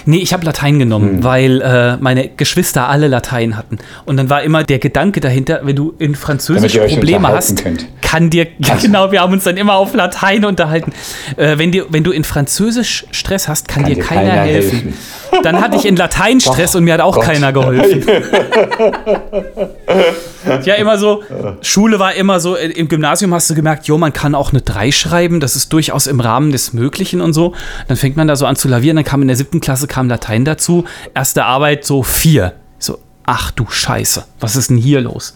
[0.07, 3.79] Nee, ich habe Latein genommen, weil äh, meine Geschwister alle Latein hatten.
[4.05, 7.87] Und dann war immer der Gedanke dahinter, wenn du in Französisch Probleme hast, könnt.
[8.03, 10.93] kann dir, ja, genau, wir haben uns dann immer auf Latein unterhalten.
[11.37, 14.95] Äh, wenn, dir, wenn du in Französisch Stress hast, kann, dir keiner, helfen.
[15.43, 17.25] Dann hatte ich in Latein Stress und mir hat auch Gott.
[17.25, 18.05] keiner geholfen.
[20.65, 21.23] ja, immer so,
[21.63, 24.63] Schule war immer so, äh, im Gymnasium hast du gemerkt, jo, man kann auch eine
[24.63, 27.55] 3 schreiben, das ist durchaus im Rahmen des Möglichen und so.
[27.89, 30.09] Dann fängt man da so an zu lavieren, dann kam in der siebten Klasse kam
[30.09, 32.53] Latein dazu, erste Arbeit so 4.
[32.79, 35.33] So, ach du Scheiße, was ist denn hier los?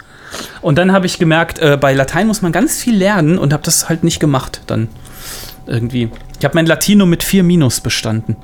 [0.61, 3.63] Und dann habe ich gemerkt, äh, bei Latein muss man ganz viel lernen und habe
[3.63, 4.87] das halt nicht gemacht dann
[5.65, 6.09] irgendwie.
[6.37, 8.35] Ich habe mein Latino mit 4 Minus bestanden.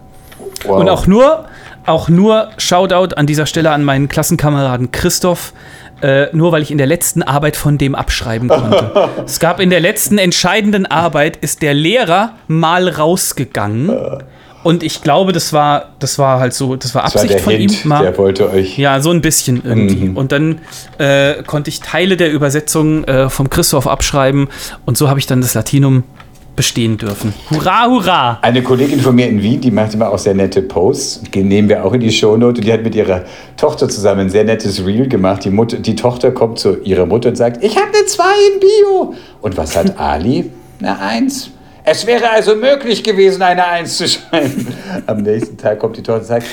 [0.68, 0.80] Wow.
[0.80, 1.45] Und auch nur,
[1.86, 5.53] auch nur Shoutout an dieser Stelle an meinen Klassenkameraden Christoph,
[6.01, 9.09] äh, nur weil ich in der letzten Arbeit von dem abschreiben konnte.
[9.26, 14.24] es gab in der letzten entscheidenden Arbeit, ist der Lehrer mal rausgegangen.
[14.66, 17.53] Und ich glaube, das war, das war halt so, das war das war Absicht von
[17.53, 17.89] Hint, ihm.
[17.89, 18.80] Mal, der wollte euch.
[18.80, 20.05] ja, so ein bisschen irgendwie.
[20.05, 20.18] Mhm.
[20.18, 20.59] Und dann
[20.97, 24.47] äh, konnte ich Teile der Übersetzung äh, vom Christoph abschreiben
[24.86, 26.03] und so habe ich dann das Latinum
[26.56, 27.34] bestehen dürfen.
[27.49, 28.39] Hurra, hurra!
[28.41, 31.70] Eine Kollegin von mir in Wien, die macht immer auch sehr nette Posts, die nehmen
[31.70, 32.60] wir auch in die Shownote.
[32.60, 33.24] Und die hat mit ihrer
[33.58, 35.43] Tochter zusammen ein sehr nettes Reel gemacht.
[35.45, 38.60] Die, Mutter, die Tochter kommt zu ihrer Mutter und sagt, ich habe eine 2 in
[38.60, 39.14] Bio.
[39.41, 40.51] Und was hat Ali?
[40.80, 41.51] Eine 1.
[41.84, 44.68] Es wäre also möglich gewesen, eine 1 zu schreiben.
[45.06, 46.47] Am nächsten Tag kommt die Tochter und sagt,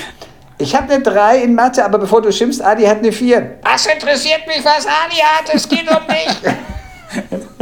[0.59, 3.57] ich habe eine 3 in Mathe, aber bevor du schimpfst, Ali hat eine 4.
[3.63, 5.53] Was interessiert mich, was Ali hat?
[5.53, 7.41] Es geht um mich.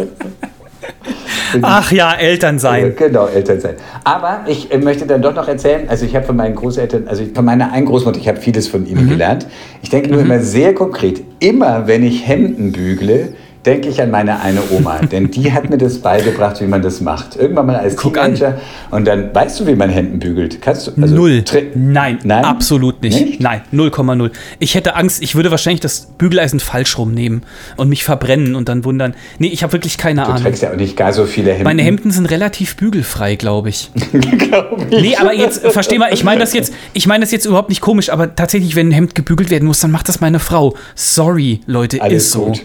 [1.61, 2.93] Ach ja, Eltern sein.
[2.95, 3.75] Genau, Eltern sein.
[4.03, 7.23] Aber ich äh, möchte dann doch noch erzählen, also ich habe von meinen Großeltern, also
[7.33, 9.47] von meiner einen Großmutter, ich habe vieles von ihnen gelernt.
[9.81, 13.33] Ich denke nur immer sehr konkret, immer wenn ich Hemden bügle,
[13.65, 17.01] denke ich an meine eine Oma, denn die hat mir das beigebracht, wie man das
[17.01, 17.35] macht.
[17.35, 18.33] Irgendwann mal als Guck an.
[18.35, 18.59] Teenager
[18.89, 20.61] und dann weißt du, wie man Hemden bügelt.
[20.61, 20.91] Kannst du?
[21.01, 21.43] also Null.
[21.75, 22.45] Nein, Nein?
[22.45, 23.19] absolut nicht.
[23.19, 23.41] Nicht?
[23.41, 24.31] Nein, 0,0.
[24.59, 27.43] Ich hätte Angst, ich würde wahrscheinlich das Bügeleisen falsch rumnehmen
[27.77, 29.13] und mich verbrennen und dann wundern.
[29.39, 30.43] Nee, ich habe wirklich keine Du Ahnung.
[30.43, 31.63] trägst ja auch nicht gar so viele Hemden.
[31.65, 33.91] Meine Hemden sind relativ bügelfrei, glaube ich.
[34.11, 35.01] glaube ich.
[35.01, 37.81] Nee, aber jetzt, versteh mal, ich meine das jetzt, ich meine das jetzt überhaupt nicht
[37.81, 40.75] komisch, aber tatsächlich, wenn ein Hemd gebügelt werden muss, dann macht das meine Frau.
[40.95, 42.45] Sorry, Leute, Alles ist so.
[42.47, 42.61] gut.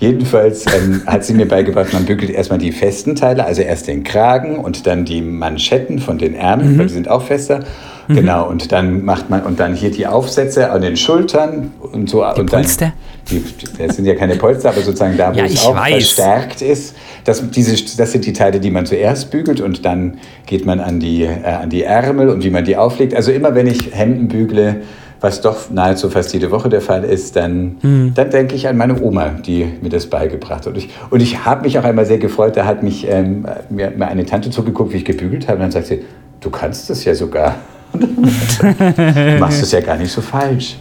[0.00, 4.02] Jedenfalls ähm, hat sie mir beigebracht, man bügelt erstmal die festen Teile, also erst den
[4.02, 6.38] Kragen und dann die Manschetten von den Mhm.
[6.38, 7.60] Ärmeln, weil die sind auch fester.
[8.08, 12.24] Genau, und dann macht man, und dann hier die Aufsätze an den Schultern und so.
[12.34, 12.92] Die und dann, Polster?
[13.30, 13.44] Die,
[13.78, 15.92] das sind ja keine Polster, aber sozusagen da, wo Ja, es auch weiß.
[15.92, 16.96] verstärkt ist.
[17.24, 20.98] Das, diese, das sind die Teile, die man zuerst bügelt und dann geht man an
[20.98, 23.14] die, äh, an die Ärmel und wie man die auflegt.
[23.14, 24.82] Also immer wenn ich Hemden bügle,
[25.20, 28.12] was doch nahezu fast jede Woche der Fall ist, dann, Hm.
[28.14, 30.66] dann denke ich an meine Oma, die mir das beigebracht hat.
[30.68, 33.90] Und ich, und ich habe mich auch einmal sehr gefreut, da hat mich ähm, mir,
[33.90, 35.56] mir eine Tante zugeguckt, wie ich gebügelt habe.
[35.56, 36.04] Und dann sagt sie,
[36.40, 37.56] du kannst das ja sogar.
[37.92, 40.76] du machst es ja gar nicht so falsch.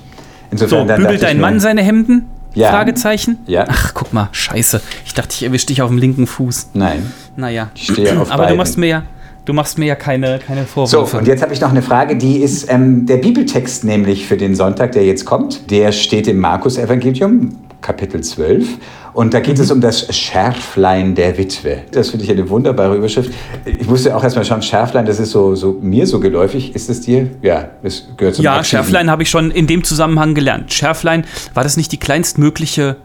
[0.52, 2.26] Insofern, So, bügelt dein Mann seine Hemden?
[2.56, 2.70] Ja.
[2.72, 3.38] Fragezeichen?
[3.46, 3.66] Ja.
[3.68, 4.82] Ach, guck mal, scheiße.
[5.06, 6.72] Ich dachte, ich erwische dich auf dem linken Fuß.
[6.74, 7.12] Nein.
[7.36, 7.70] Naja.
[7.76, 8.58] Ich stehe auf Aber du beiden.
[8.58, 9.04] machst mir ja,
[9.50, 11.18] du machst mir ja keine, keine So, Vorwürfe.
[11.18, 14.56] und jetzt habe ich noch eine Frage, die ist ähm, der Bibeltext nämlich für den
[14.56, 15.70] Sonntag, der jetzt kommt.
[15.72, 17.50] Der steht im Markus-Evangelium,
[17.82, 18.68] Kapitel 12.
[19.14, 19.64] Und da geht Mhm.
[19.64, 21.80] es um das Schärflein der Witwe.
[21.92, 23.32] Das finde ich eine wunderbare Überschrift.
[23.66, 26.76] Ich musste auch erstmal schauen, Schärflein, das ist so, so mir so geläufig.
[26.76, 27.28] Ist es dir?
[27.42, 28.66] Ja, das gehört zum ja, Aktiven.
[28.70, 30.72] Schärflein habe ich schon in dem Zusammenhang gelernt.
[30.72, 31.26] Schärflein,
[31.56, 32.98] war das nicht die kleinstmögliche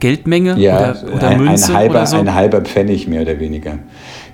[0.00, 2.16] Geldmenge Ja, oder, oder ein, Münze ein, halber, oder so?
[2.16, 3.78] ein halber Pfennig mehr oder weniger.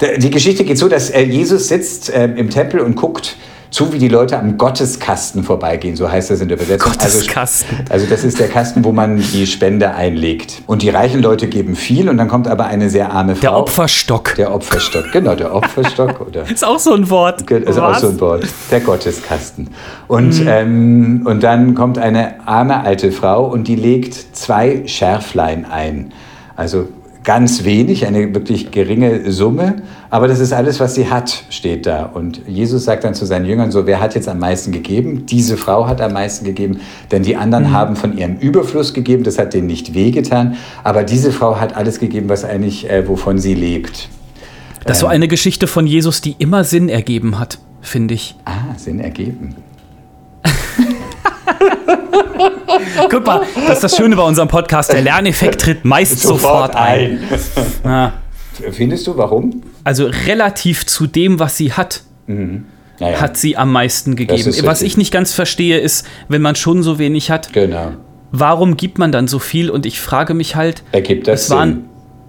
[0.00, 3.36] Die Geschichte geht so, dass äh, Jesus sitzt äh, im Tempel und guckt
[3.70, 5.94] zu, wie die Leute am Gotteskasten vorbeigehen.
[5.94, 6.90] So heißt das in der Übersetzung.
[6.92, 7.78] Gotteskasten.
[7.80, 10.62] Also, also das ist der Kasten, wo man die Spende einlegt.
[10.66, 13.40] Und die reichen Leute geben viel und dann kommt aber eine sehr arme Frau.
[13.42, 14.34] Der Opferstock.
[14.36, 16.20] Der Opferstock, genau, der Opferstock.
[16.26, 17.42] Oder ist auch so ein Wort.
[17.50, 18.00] ist also auch Was?
[18.00, 18.46] so ein Wort.
[18.70, 19.68] Der Gotteskasten.
[20.06, 20.48] Und, Mhm.
[20.48, 26.12] ähm, und dann kommt eine arme alte Frau und die legt zwei Schärflein ein.
[26.56, 26.88] Also
[27.28, 29.82] ganz wenig, eine wirklich geringe Summe.
[30.08, 32.04] Aber das ist alles, was sie hat, steht da.
[32.06, 35.26] Und Jesus sagt dann zu seinen Jüngern so, wer hat jetzt am meisten gegeben?
[35.26, 39.38] Diese Frau hat am meisten gegeben, denn die anderen haben von ihrem Überfluss gegeben, das
[39.38, 40.56] hat denen nicht wehgetan.
[40.84, 44.08] Aber diese Frau hat alles gegeben, was eigentlich, äh, wovon sie lebt.
[44.86, 48.36] Das ist so eine Geschichte von Jesus, die immer Sinn ergeben hat, finde ich.
[48.46, 49.54] Ah, Sinn ergeben.
[53.10, 54.92] Guck mal, das ist das Schöne bei unserem Podcast.
[54.92, 57.20] Der Lerneffekt tritt meist sofort, ein.
[57.84, 58.12] Ja.
[58.72, 59.62] Findest du, warum?
[59.84, 64.52] also relativ zu dem, was sie hat, Naja, hat sie am meisten gegeben.
[64.64, 67.92] Was ich nicht ganz verstehe, ist, wenn man schon so wenig hat, Genau.
[68.32, 69.70] warum gibt man dann so viel?
[69.70, 71.74] Und ich frage mich halt, Ergibt das es war, Sinn?
[71.74, 71.84] ein,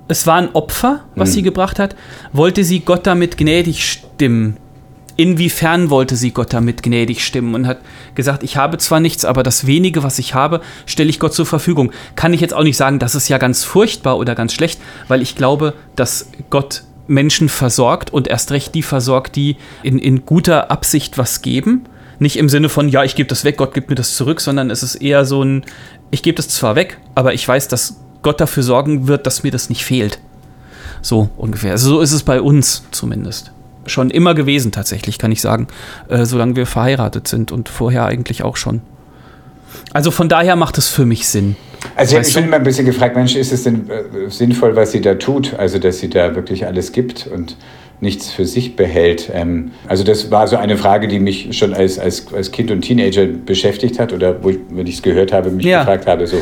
[0.07, 1.33] es war ein Opfer, was Hm.
[1.35, 1.95] sie gebracht hat.
[2.31, 4.57] Wollte sie Gott damit gnädig stimmen?
[5.19, 7.79] Inwiefern wollte sie Gott damit gnädig stimmen und hat
[8.15, 11.45] gesagt, ich habe zwar nichts, aber das wenige, was ich habe, stelle ich Gott zur
[11.45, 11.91] Verfügung.
[12.15, 15.21] Kann ich jetzt auch nicht sagen, das ist ja ganz furchtbar oder ganz schlecht, weil
[15.21, 20.71] ich glaube, dass Gott Menschen versorgt und erst recht die versorgt, die in, in guter
[20.71, 21.83] Absicht was geben.
[22.19, 24.69] Nicht im Sinne von, ja, ich gebe das weg, Gott gibt mir das zurück, sondern
[24.69, 25.65] es ist eher so ein,
[26.11, 29.51] ich gebe das zwar weg, aber ich weiß, dass Gott dafür sorgen wird, dass mir
[29.51, 30.17] das nicht fehlt.
[31.01, 31.71] So ungefähr.
[31.71, 33.51] Also so ist es bei uns zumindest.
[33.89, 35.67] Schon immer gewesen tatsächlich, kann ich sagen,
[36.07, 38.81] äh, solange wir verheiratet sind und vorher eigentlich auch schon.
[39.93, 41.55] Also von daher macht es für mich Sinn.
[41.95, 45.01] Also ich bin immer ein bisschen gefragt, Mensch, ist es denn äh, sinnvoll, was sie
[45.01, 45.53] da tut?
[45.57, 47.55] Also dass sie da wirklich alles gibt und
[48.01, 49.29] nichts für sich behält.
[49.33, 52.81] Ähm, also das war so eine Frage, die mich schon als, als, als Kind und
[52.81, 55.79] Teenager beschäftigt hat oder wo ich, wenn ich es gehört habe, mich Ja.
[55.79, 56.37] gefragt habe, so.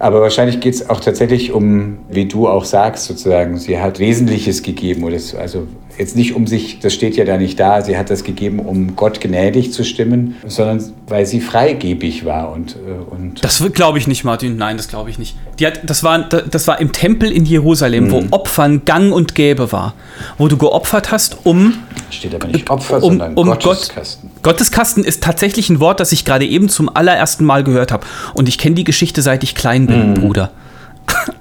[0.00, 4.62] Aber wahrscheinlich geht es auch tatsächlich um, wie du auch sagst, sozusagen, sie hat Wesentliches
[4.62, 5.04] gegeben.
[5.04, 5.66] Oder also
[5.98, 8.96] jetzt nicht um sich, das steht ja da nicht da, sie hat das gegeben, um
[8.96, 14.06] Gott gnädig zu stimmen, sondern weil sie freigebig war und, äh, und Das glaube ich
[14.06, 14.56] nicht, Martin.
[14.56, 15.36] Nein, das glaube ich nicht.
[15.60, 18.10] Die hat, das, war, das war im Tempel in Jerusalem, Mhm.
[18.10, 19.94] wo Opfern gang und gäbe war.
[20.38, 21.74] Wo du geopfert hast, um
[22.10, 24.30] steht aber nicht Opfer, um, sondern um Gotteskasten.
[24.36, 28.06] Gott, Gotteskasten ist tatsächlich ein Wort, das ich gerade eben zum allerersten Mal gehört habe.
[28.34, 30.14] Und ich kenne die Geschichte, seit ich klein bin, Mhm.
[30.14, 30.50] Bruder.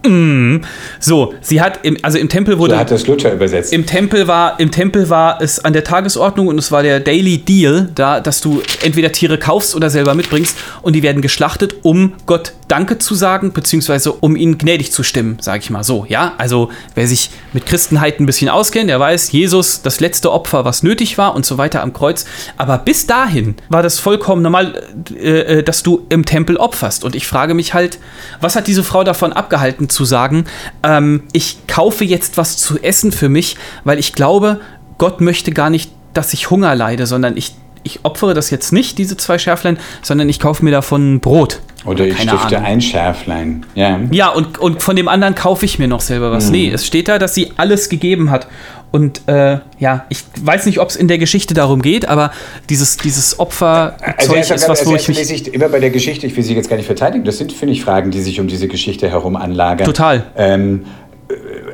[0.07, 0.61] Mm.
[0.99, 3.74] so, sie hat im, also im Tempel wurde So hat das Luther übersetzt.
[3.74, 7.38] im Tempel war im Tempel war es an der Tagesordnung und es war der Daily
[7.38, 12.13] Deal, da dass du entweder Tiere kaufst oder selber mitbringst und die werden geschlachtet, um
[12.26, 16.05] Gott Danke zu sagen beziehungsweise um ihnen gnädig zu stimmen, sage ich mal so.
[16.07, 20.65] Ja, also wer sich mit Christenheit ein bisschen auskennt, der weiß, Jesus das letzte Opfer,
[20.65, 22.26] was nötig war und so weiter am Kreuz.
[22.57, 27.03] Aber bis dahin war das vollkommen normal, äh, äh, dass du im Tempel opferst.
[27.03, 27.99] Und ich frage mich halt,
[28.39, 29.59] was hat diese Frau davon abgehalten
[29.89, 30.45] zu sagen,
[30.84, 34.60] ähm, ich kaufe jetzt was zu essen für mich, weil ich glaube,
[34.97, 37.53] Gott möchte gar nicht, dass ich Hunger leide, sondern ich,
[37.84, 41.62] ich opfere das jetzt nicht, diese zwei Schärflein, sondern ich kaufe mir davon Brot.
[41.86, 42.70] Oder ich Keine stifte Ahnung.
[42.70, 43.66] ein Schärflein.
[43.76, 43.99] Ja.
[44.12, 46.49] Ja, und, und von dem anderen kaufe ich mir noch selber was.
[46.49, 48.47] Nee, es steht da, dass sie alles gegeben hat.
[48.92, 52.32] Und äh, ja, ich weiß nicht, ob es in der Geschichte darum geht, aber
[52.70, 55.54] dieses, dieses Opferzeug Also ist was, also wo erst ich mich.
[55.54, 57.84] immer bei der Geschichte, ich will sie jetzt gar nicht verteidigen, das sind, finde ich,
[57.84, 59.86] Fragen, die sich um diese Geschichte herum anlagern.
[59.86, 60.24] Total.
[60.36, 60.99] Ähm, äh,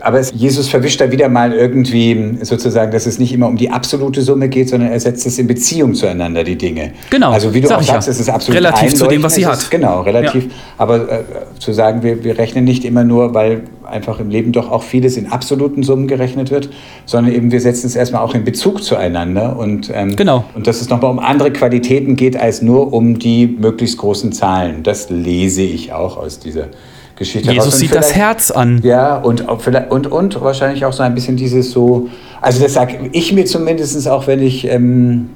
[0.01, 3.71] aber es, Jesus verwischt da wieder mal irgendwie sozusagen, dass es nicht immer um die
[3.71, 6.91] absolute Summe geht, sondern er setzt es in Beziehung zueinander, die Dinge.
[7.09, 8.11] Genau, Also wie du sag auch sagst, ja.
[8.11, 9.57] es ist absolut Relativ zu dem, was sie hat.
[9.57, 10.53] Ist, genau, relativ.
[10.77, 11.23] Aber äh,
[11.59, 15.15] zu sagen, wir, wir rechnen nicht immer nur, weil einfach im Leben doch auch vieles
[15.15, 16.69] in absoluten Summen gerechnet wird,
[17.05, 20.43] sondern eben wir setzen es erstmal auch in Bezug zueinander und, ähm, Genau.
[20.53, 24.83] und dass es nochmal um andere Qualitäten geht, als nur um die möglichst großen Zahlen.
[24.83, 26.67] Das lese ich auch aus dieser
[27.15, 27.51] Geschichte.
[27.51, 28.81] Jesus sieht das Herz an.
[28.83, 32.09] ja, und, und, und wahrscheinlich auch so ein bisschen dieses so,
[32.41, 35.29] also das sage ich mir zumindest auch, wenn ich, ähm,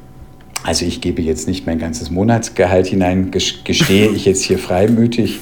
[0.64, 5.40] also ich gebe jetzt nicht mein ganzes Monatsgehalt hinein, ges- gestehe ich jetzt hier freimütig,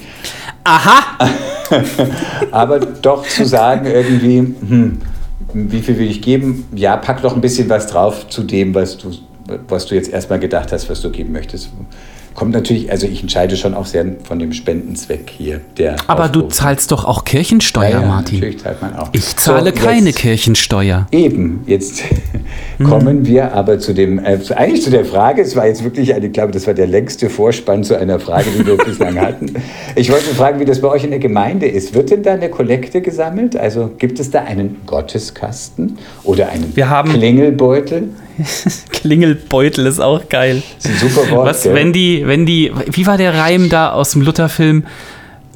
[0.63, 1.29] Aha!
[2.51, 4.99] aber doch zu sagen irgendwie, hm,
[5.53, 6.65] wie viel will ich geben?
[6.75, 9.11] Ja, pack doch ein bisschen was drauf zu dem, was du,
[9.67, 11.69] was du jetzt erstmal gedacht hast, was du geben möchtest.
[12.37, 15.59] Kommt natürlich, also ich entscheide schon auch sehr von dem Spendenzweck hier.
[15.79, 16.53] Der Aber du Aufruf.
[16.53, 18.35] zahlst doch auch Kirchensteuer, Ja, ja, Martin.
[18.39, 19.09] Natürlich zahlt man auch.
[19.13, 21.07] Ich zahle So, keine jetzt- Kirchensteuer.
[21.11, 22.03] Eben, jetzt
[22.87, 26.27] kommen wir aber zu dem, äh, eigentlich zu der Frage, es war jetzt wirklich eine,
[26.27, 29.53] ich glaube, das war der längste Vorspann zu einer Frage, die wir bislang hatten.
[29.95, 31.95] Ich wollte fragen, wie das bei euch in der Gemeinde ist.
[31.95, 33.57] Wird denn da eine Kollekte gesammelt?
[33.57, 38.09] Also gibt es da einen Gotteskasten oder einen Wir haben- Klingelbeutel?
[38.91, 40.61] Klingelbeutel ist auch geil.
[40.81, 41.73] Das ist ein super Wort, Was, gell?
[41.75, 44.83] wenn die, wenn die, wie war der Reim da aus dem Lutherfilm?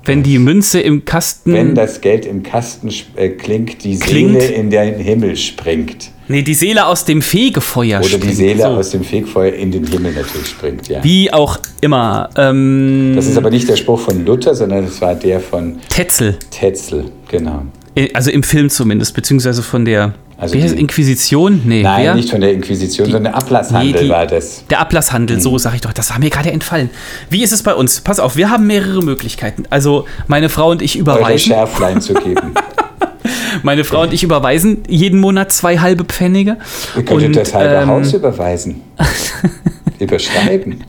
[0.03, 1.53] Wenn die Münze im Kasten.
[1.53, 4.41] Wenn das Geld im Kasten äh, klingt, die Klingt?
[4.41, 6.09] Seele in den Himmel springt.
[6.27, 8.35] nee, die Seele aus dem Fegefeuer Oder die springt.
[8.35, 8.67] Seele So.
[8.69, 11.03] aus dem Fegfeuer in den Himmel natürlich springt, ja.
[11.03, 12.31] Wie auch immer.
[12.35, 16.35] Ähm, Das ist aber nicht der Spruch von Luther, sondern das war der von Tetzel.
[16.49, 17.61] Tetzel, genau.
[17.93, 21.61] Äh, Also im Film zumindest, beziehungsweise von der Also die- Inquisition?
[21.65, 22.15] Nee, Nein, wer?
[22.15, 24.65] nicht von der Inquisition, sondern der Ablasshandel Nee, die- war das.
[24.69, 25.41] Der Ablasshandel, Mhm.
[25.41, 26.89] so sag ich doch, das war mir gerade entfallen.
[27.29, 28.01] Wie ist es bei uns?
[28.01, 29.63] Pass auf, wir haben mehrere Möglichkeiten.
[29.69, 31.51] Also meine Frau und ich Eure überweisen.
[31.53, 32.53] Schärflein zu geben.
[33.63, 36.57] Meine Frau und ich überweisen jeden Monat zwei halbe Pfennige.
[36.95, 38.81] Ihr könntet Und, das halbe ähm, Haus überweisen.
[39.99, 40.83] Überschreiben.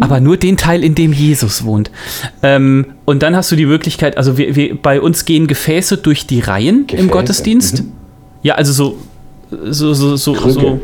[0.00, 1.90] aber nur den Teil, in dem Jesus wohnt.
[2.42, 6.26] Ähm, und dann hast du die Möglichkeit, also wir, wir, bei uns gehen Gefäße durch
[6.26, 7.82] die Reihen Gefäße, im Gottesdienst.
[7.82, 7.92] mhm.
[8.42, 8.98] Ja, also so,
[9.50, 10.52] so, so, so, Krüge.
[10.52, 10.80] so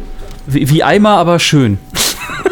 [0.46, 1.78] wie, wie Eimer, aber schön.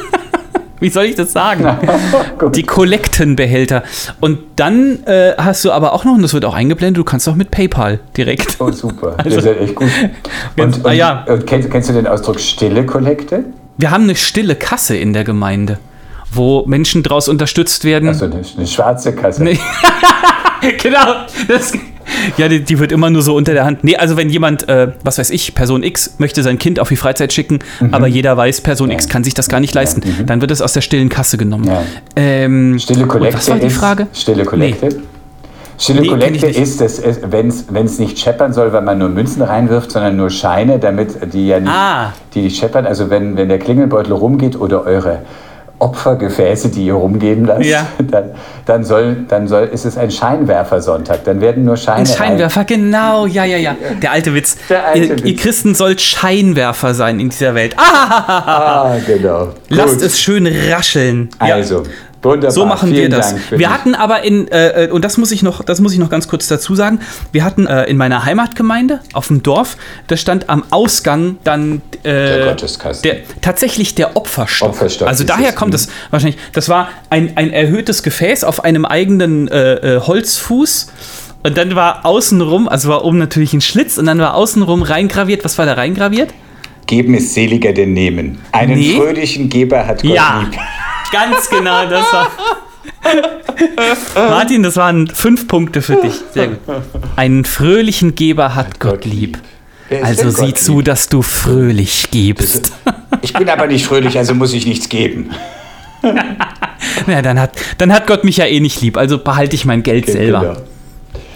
[0.80, 1.66] wie soll ich das sagen?
[2.54, 3.82] Die Kollektenbehälter.
[4.20, 7.28] Und dann äh, hast du aber auch noch, und das wird auch eingeblendet, du kannst
[7.28, 8.56] auch mit PayPal direkt.
[8.58, 9.16] Oh, super.
[9.22, 9.88] das ist ja echt gut.
[10.58, 11.24] Und, und, ah, ja.
[11.28, 13.44] und kennst, kennst du den Ausdruck stille Kollekte?
[13.78, 15.78] Wir haben eine stille Kasse in der Gemeinde,
[16.32, 18.08] wo Menschen draus unterstützt werden.
[18.08, 19.44] Also eine, eine schwarze Kasse.
[19.44, 19.58] Nee.
[20.82, 21.26] genau.
[21.48, 21.72] Das,
[22.36, 23.84] ja, die, die wird immer nur so unter der Hand.
[23.84, 26.96] Nee, also wenn jemand, äh, was weiß ich, Person X möchte sein Kind auf die
[26.96, 27.58] Freizeit schicken,
[27.92, 30.72] aber jeder weiß, Person X kann sich das gar nicht leisten, dann wird es aus
[30.72, 31.64] der stillen Kasse genommen.
[31.66, 31.82] Ja.
[32.16, 34.06] Ähm, Stille Kollekte was war die ist, Frage?
[34.12, 34.88] Stille Kollekte.
[35.78, 37.48] Stille Nee, kenn ich Kollekte ist, dass wenn
[37.84, 41.60] es nicht scheppern soll, weil man nur Münzen reinwirft, sondern nur Scheine, damit die ja
[41.60, 42.14] nicht, Ah.
[42.34, 42.86] die nicht scheppern.
[42.86, 45.20] Also wenn, wenn der Klingelbeutel rumgeht oder eure
[45.78, 47.86] Opfergefäße, die ihr rumgeben lasst, Ja.
[47.98, 48.30] dann,
[48.64, 51.24] dann, soll, dann soll, ist es ein Scheinwerfersonntag.
[51.24, 53.76] Dann werden nur Scheine Ein Scheinwerfer, genau, ja, ja, ja.
[54.02, 54.56] Der alte Witz.
[54.70, 55.24] Der alte ihr, Witz.
[55.24, 57.74] ihr Christen sollt Scheinwerfer sein in dieser Welt.
[57.78, 57.84] Ah,
[58.96, 59.48] Ah, genau.
[59.68, 60.02] lasst Gut.
[60.04, 61.28] es schön rascheln.
[61.46, 61.56] Ja.
[62.26, 62.50] Wunderbar.
[62.50, 63.30] So machen wir Vielen das.
[63.30, 65.92] Dank für Wir hatten aber in, äh, äh, und das muss ich noch, das muss
[65.92, 67.00] ich noch ganz kurz dazu sagen,
[67.32, 69.76] wir hatten äh, in meiner Heimatgemeinde auf dem Dorf,
[70.08, 73.02] da stand am Ausgang dann äh, Der Gotteskasten.
[73.10, 74.70] der, tatsächlich der Opferstock.
[74.70, 75.76] Opferstock also daher kommt mhm.
[75.76, 76.38] es wahrscheinlich.
[76.52, 80.92] Das war ein, ein erhöhtes Gefäß auf einem eigenen äh, äh, Holzfuß.
[81.42, 85.44] Und dann war außenrum, also war oben natürlich ein Schlitz und dann war außenrum reingraviert.
[85.44, 86.30] Was war da reingraviert?
[86.88, 88.38] Geben ist seliger denn nehmen.
[88.52, 88.96] Einen Nee.
[88.96, 90.58] fröhlichen Geber hat Gott Ja, lieb.
[91.10, 92.30] Ganz genau, das war.
[94.14, 96.14] Martin, das waren fünf Punkte für dich.
[96.32, 96.58] Sehr gut.
[97.16, 99.38] Einen fröhlichen Geber hat Gott lieb.
[99.88, 100.84] Wer ist Also sieh Gott zu, lieb?
[100.86, 102.72] dass du fröhlich gibst.
[103.22, 105.30] Ich bin aber nicht fröhlich, also muss ich nichts geben.
[107.06, 109.82] Na, dann hat, dann hat Gott mich ja eh nicht lieb, also behalte ich mein
[109.82, 110.40] Geld selber.
[110.40, 110.56] Genau.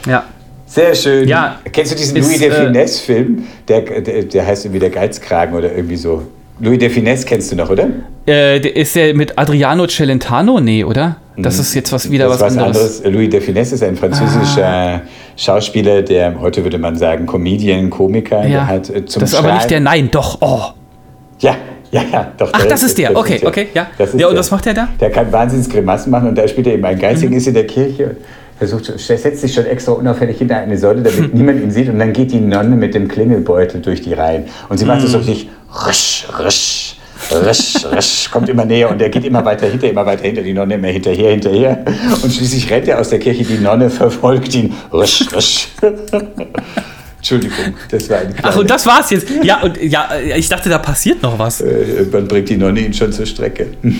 [0.06, 0.24] Ja.
[0.66, 1.26] Sehr schön.
[1.28, 1.58] Ja.
[1.72, 3.44] Kennst du diesen Ist, Louis de äh, Finesse-Film?
[3.66, 6.28] Der, der, der heißt irgendwie Der Geizkragen oder irgendwie so.
[6.60, 7.84] Louis de Finesse kennst du noch, oder?
[8.26, 10.60] Äh, der- ist der mit Adriano Celentano?
[10.60, 11.16] Nee, oder?
[11.38, 13.02] Das ist jetzt was, wieder das ist was anderes.
[13.04, 15.00] Louis de Finesse ist ein französischer
[15.36, 18.42] Schauspieler, der heute würde man sagen Comedian, Komiker.
[18.42, 18.66] Der Ja.
[18.66, 20.36] hat äh, zum das ist aber nicht der Nein, doch.
[20.42, 20.60] Oh.
[21.38, 21.56] Ja,
[21.90, 22.50] ja, ja, doch.
[22.52, 23.16] Ach, das ist der.
[23.16, 23.48] Okay, ist der.
[23.48, 23.86] okay, ja.
[23.96, 24.40] Das ist Ja, und der.
[24.40, 24.88] was macht der da?
[25.00, 27.38] Der kann Wahnsinnsgrimassen machen und da spielt er eben einen Geistigen, Mhm.
[27.38, 28.16] ist in der Kirche
[28.60, 32.12] versucht, setzt sich schon extra unauffällig hinter eine Säule, damit niemand ihn sieht und dann
[32.12, 35.24] geht die Nonne mit dem Klingelbeutel durch die Reihen und sie macht es so Mhm.
[35.24, 35.48] richtig
[35.86, 36.96] risch, risch.
[37.30, 40.54] Risch, risch, kommt immer näher und er geht immer weiter hinter, immer weiter hinter, die
[40.54, 41.84] Nonne immer hinterher, hinterher.
[42.22, 44.72] Und schließlich rennt er aus der Kirche, die Nonne verfolgt ihn.
[44.90, 45.68] Risch, risch.
[47.18, 49.28] Entschuldigung, das war ein Ach, und das war's jetzt.
[49.42, 51.60] Ja, und ja, ich dachte, da passiert noch was.
[51.60, 53.66] Äh, Irgendwann bringt die Nonne ihn schon zur Strecke.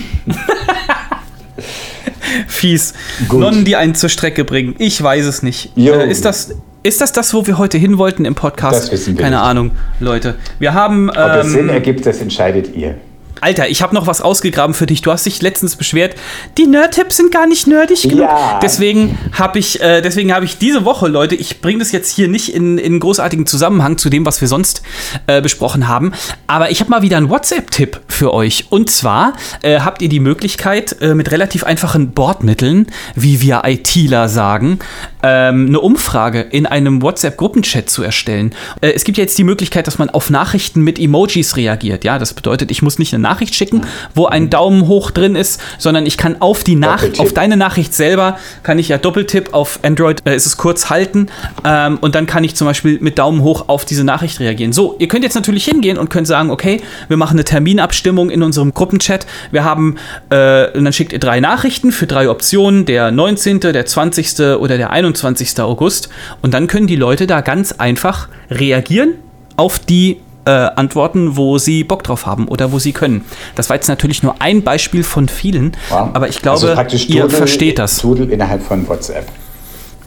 [2.47, 2.93] Fies.
[3.27, 3.39] Gut.
[3.39, 4.75] Nonnen, die einen zur Strecke bringen.
[4.77, 5.77] Ich weiß es nicht.
[5.77, 8.83] Äh, ist, das, ist das das, wo wir heute hin wollten im Podcast?
[8.85, 9.45] Das wissen wir Keine nicht.
[9.45, 10.35] Ahnung, Leute.
[10.59, 11.09] Wir haben.
[11.09, 12.95] Ob es Sinn Ähm, ergibt, das entscheidet ihr.
[13.41, 15.01] Alter, ich habe noch was ausgegraben für dich.
[15.01, 16.15] Du hast dich letztens beschwert,
[16.59, 18.19] die Nerd-Tipps sind gar nicht nerdig genug.
[18.19, 18.59] Ja.
[18.61, 22.27] Deswegen habe ich, äh, deswegen habe ich diese Woche, Leute, ich bringe das jetzt hier
[22.27, 24.83] nicht in, in großartigen Zusammenhang zu dem, was wir sonst
[25.25, 26.13] äh, besprochen haben.
[26.45, 28.67] Aber ich habe mal wieder einen WhatsApp-Tipp für euch.
[28.69, 29.33] Und zwar
[29.63, 34.77] äh, habt ihr die Möglichkeit, äh, mit relativ einfachen Bordmitteln, wie wir ITler sagen,
[35.23, 38.53] ähm, eine Umfrage in einem WhatsApp-Gruppenchat zu erstellen.
[38.81, 42.03] Äh, es gibt ja jetzt die Möglichkeit, dass man auf Nachrichten mit Emojis reagiert.
[42.03, 43.81] Ja, das bedeutet, ich muss nicht eine Nachricht schicken,
[44.15, 47.93] wo ein Daumen hoch drin ist, sondern ich kann auf die Nachricht, auf deine Nachricht
[47.93, 51.27] selber, kann ich ja Doppeltipp auf Android, äh, ist es kurz halten
[51.65, 54.73] ähm, und dann kann ich zum Beispiel mit Daumen hoch auf diese Nachricht reagieren.
[54.73, 58.43] So, ihr könnt jetzt natürlich hingehen und könnt sagen, okay, wir machen eine Terminabstimmung in
[58.43, 59.25] unserem Gruppenchat.
[59.51, 59.97] Wir haben,
[60.29, 64.57] äh, und dann schickt ihr drei Nachrichten für drei Optionen, der 19., der 20.
[64.57, 65.59] oder der 21.
[65.59, 66.09] August.
[66.41, 69.15] Und dann können die Leute da ganz einfach reagieren
[69.57, 70.17] auf die
[70.51, 73.23] äh, Antworten, wo sie Bock drauf haben oder wo sie können.
[73.55, 76.09] Das war jetzt natürlich nur ein Beispiel von vielen, Wow.
[76.13, 77.99] aber ich glaube, Also ihr Doodle- versteht das.
[78.01, 79.27] Doodle innerhalb von WhatsApp.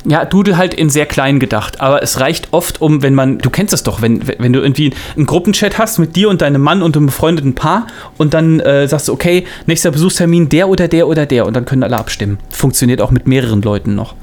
[0.06, 3.48] Ja, Doodle halt in sehr klein gedacht, aber es reicht oft um, wenn man, du
[3.48, 6.82] kennst das doch, wenn, wenn du irgendwie einen Gruppenchat hast mit dir und deinem Mann
[6.82, 7.86] und einem befreundeten Paar
[8.18, 11.64] und dann äh, sagst du, okay, nächster Besuchstermin der oder der oder der und dann
[11.64, 12.36] können alle abstimmen.
[12.50, 14.14] Funktioniert auch mit mehreren Leuten noch.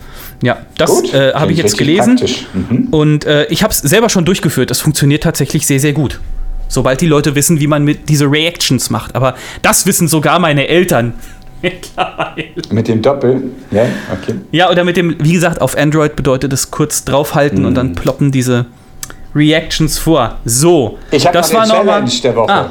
[0.42, 2.20] Ja, das äh, habe ich jetzt gelesen.
[2.54, 2.88] Mhm.
[2.92, 4.70] und äh, ich habe es selber schon durchgeführt.
[4.72, 6.20] Das funktioniert tatsächlich sehr, sehr gut.
[6.68, 9.14] Sobald die Leute wissen, wie man mit diese Reactions macht.
[9.16, 11.14] Aber das wissen sogar meine Eltern.
[12.72, 14.34] Mit dem Doppel, ja, okay.
[14.52, 17.76] Ja, oder mit dem, wie gesagt, auf Android bedeutet es kurz draufhalten und Mhm.
[17.76, 18.66] dann ploppen diese
[19.36, 20.38] Reactions vor.
[20.44, 20.98] So.
[21.12, 22.52] Ich habe noch eine noch Challenge mal- der Woche.
[22.52, 22.70] Ah.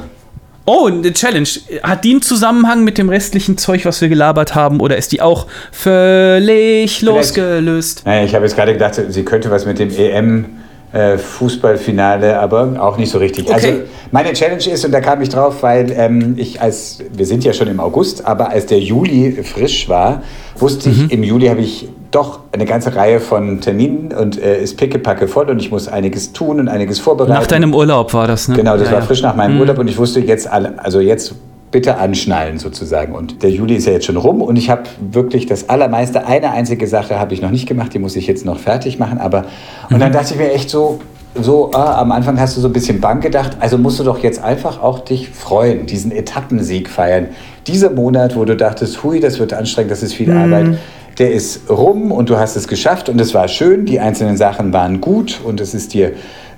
[0.66, 1.48] Oh, eine Challenge.
[1.82, 5.20] Hat die einen Zusammenhang mit dem restlichen Zeug, was wir gelabert haben, oder ist die
[5.20, 8.02] auch völlig losgelöst?
[8.04, 10.59] Naja, ich habe jetzt gerade gedacht, sie könnte was mit dem EM
[10.92, 13.44] äh, Fußballfinale, aber auch nicht so richtig.
[13.44, 13.52] Okay.
[13.54, 13.68] Also
[14.10, 17.52] meine Challenge ist, und da kam ich drauf, weil ähm, ich als, wir sind ja
[17.52, 20.22] schon im August, aber als der Juli frisch war,
[20.56, 24.76] wusste ich, im Juli habe ich doch eine ganze Reihe von Terminen und äh, ist
[24.76, 27.34] pickepacke voll und ich muss einiges tun und einiges vorbereiten.
[27.34, 28.56] Nach deinem Urlaub war das, ne?
[28.56, 29.06] Genau, das Ja, war ja.
[29.06, 31.34] frisch nach meinem Urlaub und ich wusste jetzt alle, also jetzt
[31.70, 33.14] bitte anschnallen sozusagen.
[33.14, 36.50] Und der Juli ist ja jetzt schon rum und ich habe wirklich das allermeiste, eine
[36.52, 39.18] einzige Sache habe ich noch nicht gemacht, die muss ich jetzt noch fertig machen.
[39.18, 39.44] Aber
[39.88, 40.00] und Mhm.
[40.00, 41.00] dann dachte ich mir echt so,
[41.40, 44.18] so ah, am Anfang hast du so ein bisschen bang gedacht, also musst du doch
[44.18, 47.28] jetzt einfach auch dich freuen, diesen Etappensieg feiern.
[47.68, 50.76] Dieser Monat, wo du dachtest, hui, das wird anstrengend, das ist viel Arbeit.
[51.18, 53.84] Der ist rum und du hast es geschafft und es war schön.
[53.84, 56.08] Die einzelnen Sachen waren gut und es ist dir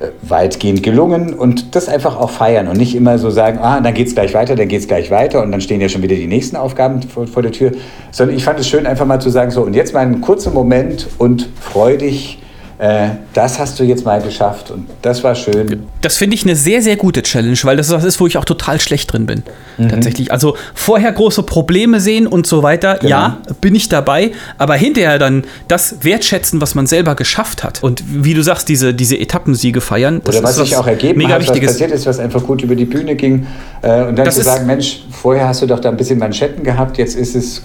[0.03, 3.95] äh, weitgehend gelungen und das einfach auch feiern und nicht immer so sagen, ah, dann
[3.95, 6.57] geht's gleich weiter, dann geht's gleich weiter und dann stehen ja schon wieder die nächsten
[6.57, 7.73] Aufgaben vor, vor der Tür,
[8.11, 10.53] sondern ich fand es schön, einfach mal zu sagen, so und jetzt mal einen kurzen
[10.53, 12.42] Moment und freu dich,
[12.83, 15.85] äh, das hast du jetzt mal geschafft und das war schön.
[16.01, 18.45] Das finde ich eine sehr, sehr gute Challenge, weil das was ist, wo ich auch
[18.45, 19.45] total schlecht drin bin.
[19.79, 19.89] Mhm.
[19.89, 20.33] Tatsächlich.
[20.33, 23.09] Also vorher große Probleme sehen und so weiter, Genau.
[23.09, 27.85] ja, bin ich dabei, aber hinterher dann das wertschätzen, was man selber geschafft hat.
[27.85, 31.35] Und wie du sagst, diese, diese Etappensiege feiern, das Oder was sich auch ergeben mega
[31.35, 33.47] hat, was passiert ist, was einfach gut über die Bühne ging.
[33.83, 36.65] Äh, und dann Das zu sagen, Mensch, vorher hast du doch da ein bisschen Manschetten
[36.65, 37.63] gehabt, jetzt ist es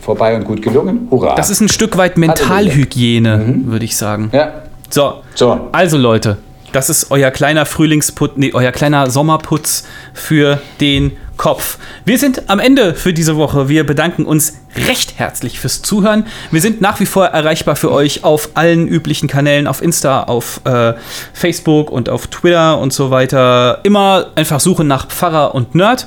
[0.00, 1.08] vorbei und gut gelungen.
[1.10, 1.34] Hurra.
[1.34, 4.30] Das ist ein Stück weit Mentalhygiene, würde ich sagen.
[4.32, 4.52] Ja.
[4.88, 5.68] So, So.
[5.72, 6.38] also Leute,
[6.72, 11.78] das ist euer kleiner Frühlingsputz, nee, euer kleiner Sommerputz für den Kopf.
[12.04, 13.70] Wir sind am Ende für diese Woche.
[13.70, 14.58] Wir bedanken uns
[14.88, 16.26] recht herzlich fürs Zuhören.
[16.50, 20.60] Wir sind nach wie vor erreichbar für euch auf allen üblichen Kanälen, auf Insta, auf
[20.64, 20.92] äh,
[21.32, 23.80] Facebook und auf Twitter und so weiter.
[23.84, 26.06] Immer einfach suchen nach Pfarrer und Nerd.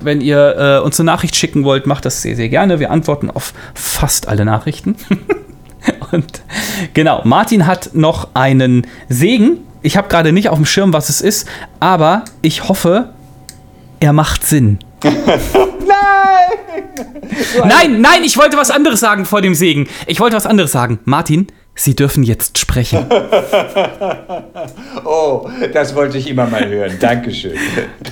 [0.00, 2.80] Wenn ihr äh, uns eine Nachricht schicken wollt, macht das sehr, sehr gerne.
[2.80, 4.96] Wir antworten auf fast alle Nachrichten.
[6.12, 6.42] Und
[6.94, 9.58] genau, Martin hat noch einen Segen.
[9.82, 11.48] Ich habe gerade nicht auf dem Schirm, was es ist,
[11.80, 13.10] aber ich hoffe,
[14.00, 14.78] er macht Sinn.
[15.02, 15.12] nein!
[17.64, 19.88] Nein, nein, ich wollte was anderes sagen vor dem Segen.
[20.06, 21.00] Ich wollte was anderes sagen.
[21.04, 23.06] Martin, Sie dürfen jetzt sprechen.
[25.04, 26.92] Oh, das wollte ich immer mal hören.
[27.00, 27.52] Dankeschön.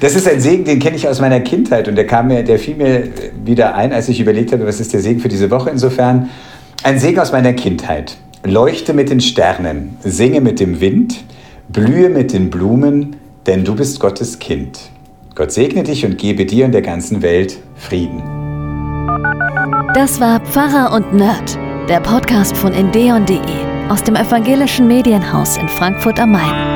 [0.01, 2.59] Das ist ein Segen, den kenne ich aus meiner Kindheit und der kam mir, der
[2.59, 3.09] fiel mir
[3.45, 5.71] wieder ein, als ich überlegt habe, was ist der Segen für diese Woche.
[5.71, 6.31] Insofern
[6.83, 8.17] ein Segen aus meiner Kindheit.
[8.45, 11.25] Leuchte mit den Sternen, singe mit dem Wind,
[11.69, 13.17] blühe mit den Blumen,
[13.47, 14.81] denn du bist Gottes Kind.
[15.35, 18.23] Gott segne dich und gebe dir und der ganzen Welt Frieden.
[19.95, 21.59] Das war Pfarrer und Nerd,
[21.89, 23.39] der Podcast von endeon.de
[23.89, 26.70] aus dem evangelischen Medienhaus in Frankfurt am Main.